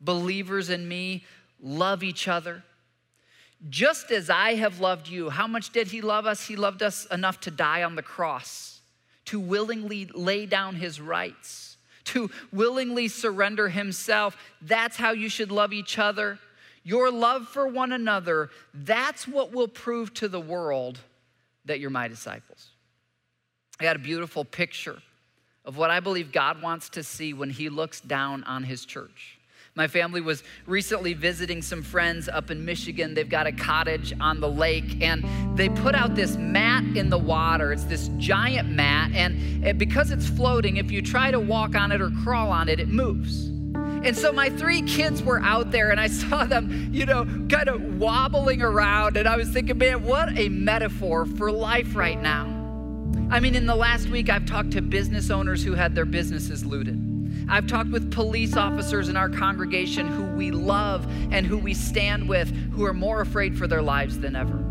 Believers 0.00 0.70
in 0.70 0.86
me, 0.86 1.24
love 1.60 2.04
each 2.04 2.28
other. 2.28 2.62
Just 3.68 4.12
as 4.12 4.30
I 4.30 4.54
have 4.54 4.78
loved 4.80 5.08
you. 5.08 5.30
How 5.30 5.46
much 5.46 5.70
did 5.70 5.88
he 5.88 6.02
love 6.02 6.26
us? 6.26 6.46
He 6.46 6.54
loved 6.54 6.82
us 6.82 7.06
enough 7.06 7.40
to 7.40 7.50
die 7.50 7.82
on 7.82 7.96
the 7.96 8.02
cross 8.02 8.73
to 9.26 9.40
willingly 9.40 10.06
lay 10.14 10.46
down 10.46 10.76
his 10.76 11.00
rights, 11.00 11.76
to 12.04 12.30
willingly 12.52 13.08
surrender 13.08 13.68
himself. 13.68 14.36
That's 14.60 14.96
how 14.96 15.12
you 15.12 15.28
should 15.28 15.50
love 15.50 15.72
each 15.72 15.98
other. 15.98 16.38
Your 16.82 17.10
love 17.10 17.48
for 17.48 17.66
one 17.66 17.92
another, 17.92 18.50
that's 18.74 19.26
what 19.26 19.52
will 19.52 19.68
prove 19.68 20.12
to 20.14 20.28
the 20.28 20.40
world 20.40 20.98
that 21.64 21.80
you're 21.80 21.90
my 21.90 22.08
disciples. 22.08 22.68
I 23.80 23.84
got 23.84 23.96
a 23.96 24.00
beautiful 24.00 24.44
picture 24.44 24.98
of 25.64 25.78
what 25.78 25.90
I 25.90 26.00
believe 26.00 26.30
God 26.30 26.60
wants 26.60 26.90
to 26.90 27.02
see 27.02 27.32
when 27.32 27.48
he 27.48 27.70
looks 27.70 28.00
down 28.00 28.44
on 28.44 28.64
his 28.64 28.84
church. 28.84 29.38
My 29.76 29.88
family 29.88 30.20
was 30.20 30.44
recently 30.66 31.14
visiting 31.14 31.60
some 31.60 31.82
friends 31.82 32.28
up 32.28 32.52
in 32.52 32.64
Michigan. 32.64 33.12
They've 33.12 33.28
got 33.28 33.48
a 33.48 33.52
cottage 33.52 34.12
on 34.20 34.38
the 34.38 34.48
lake, 34.48 35.02
and 35.02 35.24
they 35.58 35.68
put 35.68 35.96
out 35.96 36.14
this 36.14 36.36
mat 36.36 36.84
in 36.96 37.10
the 37.10 37.18
water. 37.18 37.72
It's 37.72 37.82
this 37.82 38.08
giant 38.16 38.68
mat, 38.68 39.10
and 39.12 39.76
because 39.76 40.12
it's 40.12 40.28
floating, 40.28 40.76
if 40.76 40.92
you 40.92 41.02
try 41.02 41.32
to 41.32 41.40
walk 41.40 41.74
on 41.74 41.90
it 41.90 42.00
or 42.00 42.10
crawl 42.22 42.52
on 42.52 42.68
it, 42.68 42.78
it 42.78 42.86
moves. 42.86 43.46
And 44.04 44.16
so 44.16 44.30
my 44.30 44.48
three 44.48 44.80
kids 44.82 45.24
were 45.24 45.40
out 45.40 45.72
there, 45.72 45.90
and 45.90 45.98
I 45.98 46.06
saw 46.22 46.44
them, 46.44 46.90
you 46.92 47.04
know, 47.04 47.24
kind 47.48 47.68
of 47.68 47.98
wobbling 47.98 48.62
around, 48.62 49.16
and 49.16 49.26
I 49.26 49.36
was 49.36 49.48
thinking, 49.48 49.78
man, 49.78 50.04
what 50.04 50.38
a 50.38 50.50
metaphor 50.50 51.26
for 51.26 51.50
life 51.50 51.96
right 51.96 52.22
now. 52.22 52.44
I 53.28 53.40
mean, 53.40 53.56
in 53.56 53.66
the 53.66 53.74
last 53.74 54.08
week, 54.08 54.30
I've 54.30 54.46
talked 54.46 54.70
to 54.72 54.82
business 54.82 55.30
owners 55.30 55.64
who 55.64 55.74
had 55.74 55.96
their 55.96 56.04
businesses 56.04 56.64
looted. 56.64 57.13
I've 57.48 57.66
talked 57.66 57.90
with 57.90 58.10
police 58.10 58.56
officers 58.56 59.08
in 59.08 59.16
our 59.16 59.28
congregation 59.28 60.06
who 60.08 60.24
we 60.24 60.50
love 60.50 61.06
and 61.30 61.46
who 61.46 61.58
we 61.58 61.74
stand 61.74 62.28
with 62.28 62.50
who 62.72 62.84
are 62.84 62.94
more 62.94 63.20
afraid 63.20 63.56
for 63.56 63.66
their 63.66 63.82
lives 63.82 64.18
than 64.18 64.34
ever. 64.34 64.64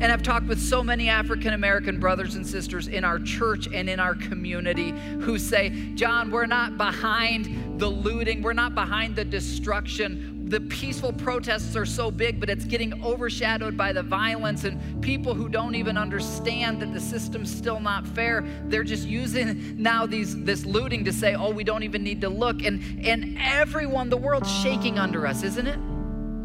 And 0.00 0.04
I've 0.04 0.22
talked 0.22 0.46
with 0.46 0.60
so 0.60 0.82
many 0.82 1.08
African 1.08 1.54
American 1.54 1.98
brothers 1.98 2.34
and 2.34 2.46
sisters 2.46 2.86
in 2.88 3.04
our 3.04 3.18
church 3.18 3.66
and 3.72 3.88
in 3.88 3.98
our 3.98 4.14
community 4.14 4.90
who 5.20 5.38
say, 5.38 5.70
John, 5.94 6.30
we're 6.30 6.46
not 6.46 6.76
behind 6.76 7.80
the 7.80 7.88
looting, 7.88 8.42
we're 8.42 8.52
not 8.52 8.74
behind 8.74 9.16
the 9.16 9.24
destruction. 9.24 10.29
The 10.50 10.60
peaceful 10.62 11.12
protests 11.12 11.76
are 11.76 11.86
so 11.86 12.10
big, 12.10 12.40
but 12.40 12.50
it's 12.50 12.64
getting 12.64 13.04
overshadowed 13.04 13.76
by 13.76 13.92
the 13.92 14.02
violence 14.02 14.64
and 14.64 15.00
people 15.00 15.32
who 15.32 15.48
don't 15.48 15.76
even 15.76 15.96
understand 15.96 16.82
that 16.82 16.92
the 16.92 16.98
system's 16.98 17.54
still 17.56 17.78
not 17.78 18.04
fair. 18.04 18.44
They're 18.64 18.82
just 18.82 19.06
using 19.06 19.80
now 19.80 20.06
these 20.06 20.42
this 20.42 20.66
looting 20.66 21.04
to 21.04 21.12
say, 21.12 21.36
oh, 21.36 21.50
we 21.50 21.62
don't 21.62 21.84
even 21.84 22.02
need 22.02 22.20
to 22.22 22.28
look. 22.28 22.64
And 22.64 22.82
and 23.06 23.38
everyone, 23.40 24.10
the 24.10 24.16
world's 24.16 24.50
shaking 24.50 24.98
under 24.98 25.24
us, 25.24 25.44
isn't 25.44 25.68
it? 25.68 25.78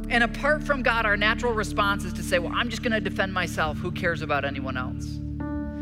And 0.07 0.23
apart 0.23 0.61
from 0.61 0.83
God, 0.83 1.07
our 1.07 1.17
natural 1.17 1.53
response 1.53 2.05
is 2.05 2.13
to 2.13 2.21
say, 2.21 2.37
Well, 2.37 2.53
I'm 2.55 2.69
just 2.69 2.83
to 2.83 3.01
defend 3.01 3.33
myself. 3.33 3.79
Who 3.79 3.91
cares 3.91 4.21
about 4.21 4.45
anyone 4.45 4.77
else? 4.77 5.19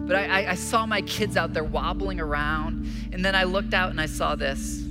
But 0.05 0.15
I, 0.15 0.51
I, 0.51 0.55
saw 0.55 0.85
my 0.85 1.01
kids 1.01 1.35
out 1.35 1.53
there 1.53 1.63
wobbling 1.65 2.21
around, 2.21 2.89
and 3.11 3.23
then 3.23 3.35
I 3.35 3.43
looked 3.43 3.73
out 3.73 3.89
and 3.89 3.99
I 3.99 4.05
saw 4.05 4.35
this. 4.35 4.83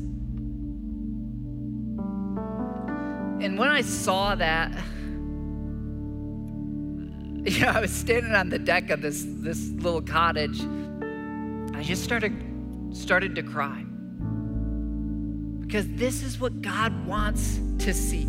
And 3.42 3.58
when 3.58 3.68
I 3.68 3.80
saw 3.80 4.36
that, 4.36 4.70
you 7.44 7.60
know, 7.60 7.68
I 7.68 7.80
was 7.80 7.90
standing 7.90 8.32
on 8.36 8.48
the 8.48 8.58
deck 8.58 8.90
of 8.90 9.02
this, 9.02 9.24
this 9.26 9.68
little 9.70 10.00
cottage. 10.00 10.60
I 11.74 11.82
just 11.82 12.04
started, 12.04 12.32
started 12.92 13.34
to 13.34 13.42
cry. 13.42 13.84
Because 15.58 15.88
this 15.88 16.22
is 16.22 16.38
what 16.38 16.62
God 16.62 17.04
wants 17.04 17.58
to 17.80 17.92
see. 17.92 18.28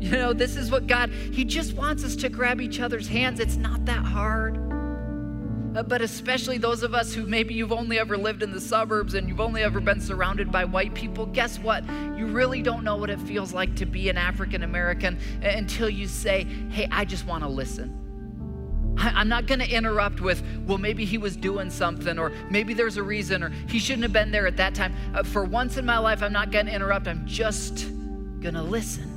You 0.00 0.12
know, 0.12 0.34
this 0.34 0.56
is 0.56 0.70
what 0.70 0.86
God, 0.86 1.08
He 1.08 1.46
just 1.46 1.72
wants 1.72 2.04
us 2.04 2.16
to 2.16 2.28
grab 2.28 2.60
each 2.60 2.80
other's 2.80 3.08
hands. 3.08 3.40
It's 3.40 3.56
not 3.56 3.86
that 3.86 4.04
hard. 4.04 4.69
Uh, 5.74 5.82
but 5.84 6.02
especially 6.02 6.58
those 6.58 6.82
of 6.82 6.94
us 6.94 7.14
who 7.14 7.26
maybe 7.26 7.54
you've 7.54 7.72
only 7.72 7.98
ever 7.98 8.16
lived 8.16 8.42
in 8.42 8.50
the 8.50 8.60
suburbs 8.60 9.14
and 9.14 9.28
you've 9.28 9.40
only 9.40 9.62
ever 9.62 9.80
been 9.80 10.00
surrounded 10.00 10.50
by 10.50 10.64
white 10.64 10.94
people, 10.94 11.26
guess 11.26 11.58
what? 11.58 11.84
You 12.16 12.26
really 12.26 12.60
don't 12.60 12.82
know 12.82 12.96
what 12.96 13.08
it 13.08 13.20
feels 13.20 13.52
like 13.52 13.76
to 13.76 13.86
be 13.86 14.08
an 14.08 14.18
African 14.18 14.64
American 14.64 15.18
until 15.42 15.88
you 15.88 16.08
say, 16.08 16.44
hey, 16.70 16.88
I 16.90 17.04
just 17.04 17.24
want 17.24 17.44
to 17.44 17.48
listen. 17.48 17.96
I'm 18.98 19.28
not 19.28 19.46
going 19.46 19.60
to 19.60 19.70
interrupt 19.70 20.20
with, 20.20 20.42
well, 20.66 20.76
maybe 20.76 21.04
he 21.04 21.16
was 21.16 21.36
doing 21.36 21.70
something, 21.70 22.18
or 22.18 22.32
maybe 22.50 22.74
there's 22.74 22.96
a 22.96 23.02
reason, 23.02 23.42
or 23.42 23.50
he 23.68 23.78
shouldn't 23.78 24.02
have 24.02 24.12
been 24.12 24.30
there 24.30 24.46
at 24.46 24.56
that 24.58 24.74
time. 24.74 24.94
Uh, 25.14 25.22
for 25.22 25.44
once 25.44 25.76
in 25.76 25.86
my 25.86 25.98
life, 25.98 26.22
I'm 26.22 26.32
not 26.32 26.50
going 26.50 26.66
to 26.66 26.74
interrupt. 26.74 27.06
I'm 27.06 27.26
just 27.26 27.88
going 28.40 28.54
to 28.54 28.62
listen. 28.62 29.16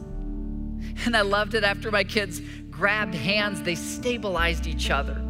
And 1.06 1.18
I 1.18 1.22
loved 1.22 1.56
it 1.56 1.64
after 1.64 1.92
my 1.92 2.04
kids 2.04 2.42
grabbed 2.70 3.16
hands, 3.16 3.62
they 3.62 3.76
stabilized 3.76 4.68
each 4.68 4.90
other. 4.90 5.23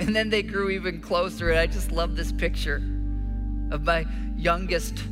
And 0.00 0.16
then 0.16 0.30
they 0.30 0.42
grew 0.42 0.70
even 0.70 1.00
closer. 1.00 1.50
And 1.50 1.58
I 1.58 1.66
just 1.66 1.92
love 1.92 2.16
this 2.16 2.32
picture 2.32 2.82
of 3.70 3.84
my 3.84 4.06
youngest 4.36 5.04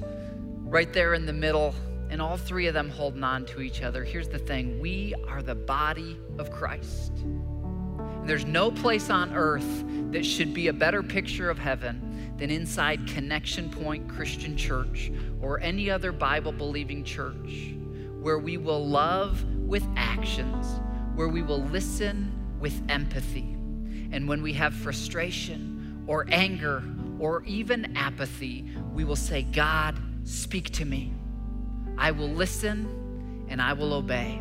right 0.64 0.91
there 0.93 1.14
in 1.14 1.26
the 1.26 1.32
middle, 1.32 1.74
and 2.11 2.20
all 2.22 2.36
three 2.36 2.66
of 2.66 2.74
them 2.74 2.89
holding 2.89 3.22
on 3.22 3.45
to 3.47 3.61
each 3.61 3.82
other. 3.82 4.03
Here's 4.03 4.28
the 4.28 4.39
thing 4.39 4.80
we 4.80 5.14
are 5.28 5.43
the 5.43 5.55
body 5.55 6.18
of 6.39 6.51
Christ. 6.51 7.12
And 7.18 8.28
there's 8.28 8.47
no 8.47 8.70
place 8.70 9.11
on 9.11 9.34
earth 9.34 9.84
that 10.12 10.24
should 10.24 10.55
be 10.55 10.68
a 10.68 10.72
better 10.72 11.03
picture 11.03 11.51
of 11.51 11.59
heaven 11.59 12.34
than 12.39 12.51
inside 12.51 13.07
Connection 13.07 13.68
Point 13.70 14.09
Christian 14.09 14.57
Church 14.57 15.12
or 15.43 15.61
any 15.61 15.91
other 15.91 16.12
Bible 16.12 16.53
believing 16.53 17.05
church 17.05 17.74
where 18.20 18.39
we 18.39 18.57
will 18.57 18.86
love 18.86 19.45
with 19.55 19.86
actions, 19.97 20.80
where 21.14 21.28
we 21.28 21.43
will 21.43 21.62
listen 21.64 22.32
with 22.59 22.80
empathy. 22.89 23.57
And 24.11 24.28
when 24.28 24.42
we 24.42 24.52
have 24.54 24.74
frustration 24.74 26.04
or 26.06 26.26
anger 26.30 26.82
or 27.18 27.42
even 27.44 27.96
apathy, 27.96 28.70
we 28.92 29.04
will 29.04 29.16
say, 29.16 29.42
God, 29.42 29.98
speak 30.24 30.70
to 30.70 30.84
me. 30.84 31.12
I 31.96 32.11
will 32.11 32.28
listen 32.28 33.46
and 33.48 33.61
I 33.61 33.72
will 33.72 33.92
obey. 33.92 34.40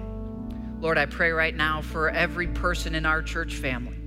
Lord, 0.79 0.97
I 0.97 1.05
pray 1.05 1.31
right 1.31 1.55
now 1.55 1.81
for 1.81 2.09
every 2.09 2.47
person 2.47 2.93
in 2.93 3.05
our 3.05 3.21
church 3.21 3.55
family. 3.55 3.97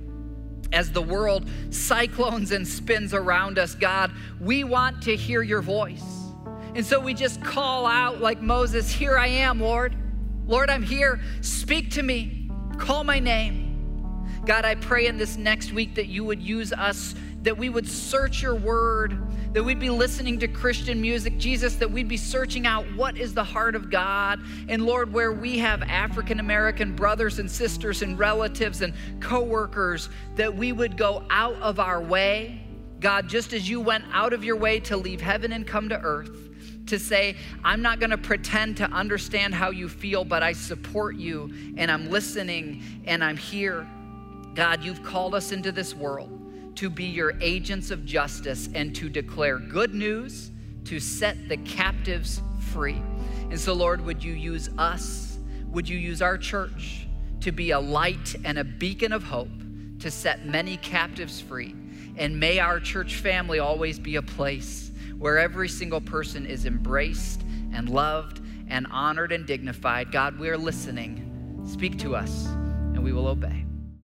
As 0.71 0.91
the 0.91 1.01
world 1.01 1.49
cyclones 1.69 2.51
and 2.51 2.65
spins 2.65 3.13
around 3.13 3.59
us, 3.59 3.75
God, 3.75 4.11
we 4.39 4.63
want 4.63 5.01
to 5.03 5.15
hear 5.15 5.41
your 5.41 5.61
voice. 5.61 6.03
And 6.75 6.85
so 6.85 6.99
we 6.99 7.13
just 7.13 7.43
call 7.43 7.85
out 7.85 8.21
like 8.21 8.41
Moses, 8.41 8.89
Here 8.89 9.17
I 9.17 9.27
am, 9.27 9.59
Lord. 9.59 9.93
Lord, 10.47 10.69
I'm 10.69 10.83
here. 10.83 11.19
Speak 11.41 11.91
to 11.91 12.03
me. 12.03 12.49
Call 12.77 13.03
my 13.03 13.19
name. 13.19 13.60
God, 14.45 14.65
I 14.65 14.73
pray 14.73 15.05
in 15.05 15.17
this 15.17 15.37
next 15.37 15.71
week 15.71 15.93
that 15.95 16.07
you 16.07 16.25
would 16.25 16.41
use 16.41 16.73
us, 16.73 17.13
that 17.43 17.55
we 17.55 17.69
would 17.69 17.87
search 17.87 18.41
your 18.41 18.55
word, 18.55 19.15
that 19.53 19.63
we'd 19.63 19.79
be 19.79 19.91
listening 19.91 20.39
to 20.39 20.47
Christian 20.47 20.99
music, 20.99 21.37
Jesus, 21.37 21.75
that 21.75 21.91
we'd 21.91 22.07
be 22.07 22.17
searching 22.17 22.65
out 22.65 22.85
what 22.95 23.17
is 23.17 23.35
the 23.35 23.43
heart 23.43 23.75
of 23.75 23.91
God. 23.91 24.39
And 24.67 24.83
Lord, 24.83 25.13
where 25.13 25.31
we 25.31 25.59
have 25.59 25.83
African 25.83 26.39
American 26.39 26.95
brothers 26.95 27.37
and 27.37 27.49
sisters 27.49 28.01
and 28.01 28.17
relatives 28.17 28.81
and 28.81 28.95
coworkers, 29.19 30.09
that 30.37 30.55
we 30.55 30.71
would 30.71 30.97
go 30.97 31.23
out 31.29 31.55
of 31.55 31.79
our 31.79 32.01
way. 32.01 32.61
God, 32.99 33.29
just 33.29 33.53
as 33.53 33.69
you 33.69 33.79
went 33.79 34.05
out 34.11 34.33
of 34.33 34.43
your 34.43 34.55
way 34.55 34.79
to 34.81 34.97
leave 34.97 35.21
heaven 35.21 35.51
and 35.51 35.67
come 35.67 35.87
to 35.89 35.99
earth, 36.01 36.49
to 36.87 36.97
say, 36.97 37.35
I'm 37.63 37.83
not 37.83 37.99
going 37.99 38.09
to 38.09 38.17
pretend 38.17 38.77
to 38.77 38.85
understand 38.85 39.53
how 39.53 39.69
you 39.69 39.87
feel, 39.87 40.25
but 40.25 40.41
I 40.41 40.53
support 40.53 41.15
you 41.15 41.53
and 41.77 41.91
I'm 41.91 42.09
listening 42.09 42.83
and 43.05 43.23
I'm 43.23 43.37
here. 43.37 43.87
God, 44.53 44.83
you've 44.83 45.03
called 45.03 45.33
us 45.33 45.51
into 45.51 45.71
this 45.71 45.93
world 45.93 46.75
to 46.75 46.89
be 46.89 47.05
your 47.05 47.33
agents 47.41 47.91
of 47.91 48.05
justice 48.05 48.69
and 48.73 48.95
to 48.95 49.09
declare 49.09 49.59
good 49.59 49.93
news, 49.93 50.51
to 50.85 50.99
set 50.99 51.49
the 51.49 51.57
captives 51.57 52.41
free. 52.71 53.01
And 53.49 53.59
so, 53.59 53.73
Lord, 53.73 54.01
would 54.01 54.23
you 54.23 54.33
use 54.33 54.69
us? 54.77 55.37
Would 55.67 55.87
you 55.87 55.97
use 55.97 56.21
our 56.21 56.37
church 56.37 57.07
to 57.41 57.51
be 57.51 57.71
a 57.71 57.79
light 57.79 58.35
and 58.45 58.57
a 58.57 58.63
beacon 58.63 59.11
of 59.11 59.23
hope 59.23 59.49
to 59.99 60.09
set 60.09 60.45
many 60.45 60.77
captives 60.77 61.41
free? 61.41 61.75
And 62.17 62.39
may 62.39 62.59
our 62.59 62.79
church 62.79 63.15
family 63.15 63.59
always 63.59 63.99
be 63.99 64.15
a 64.15 64.21
place 64.21 64.91
where 65.17 65.37
every 65.37 65.69
single 65.69 66.01
person 66.01 66.45
is 66.45 66.65
embraced 66.65 67.43
and 67.73 67.89
loved 67.89 68.41
and 68.67 68.87
honored 68.89 69.31
and 69.31 69.45
dignified. 69.45 70.11
God, 70.11 70.39
we 70.39 70.49
are 70.49 70.57
listening. 70.57 71.61
Speak 71.65 71.99
to 71.99 72.15
us, 72.15 72.45
and 72.45 73.03
we 73.03 73.13
will 73.13 73.27
obey. 73.27 73.65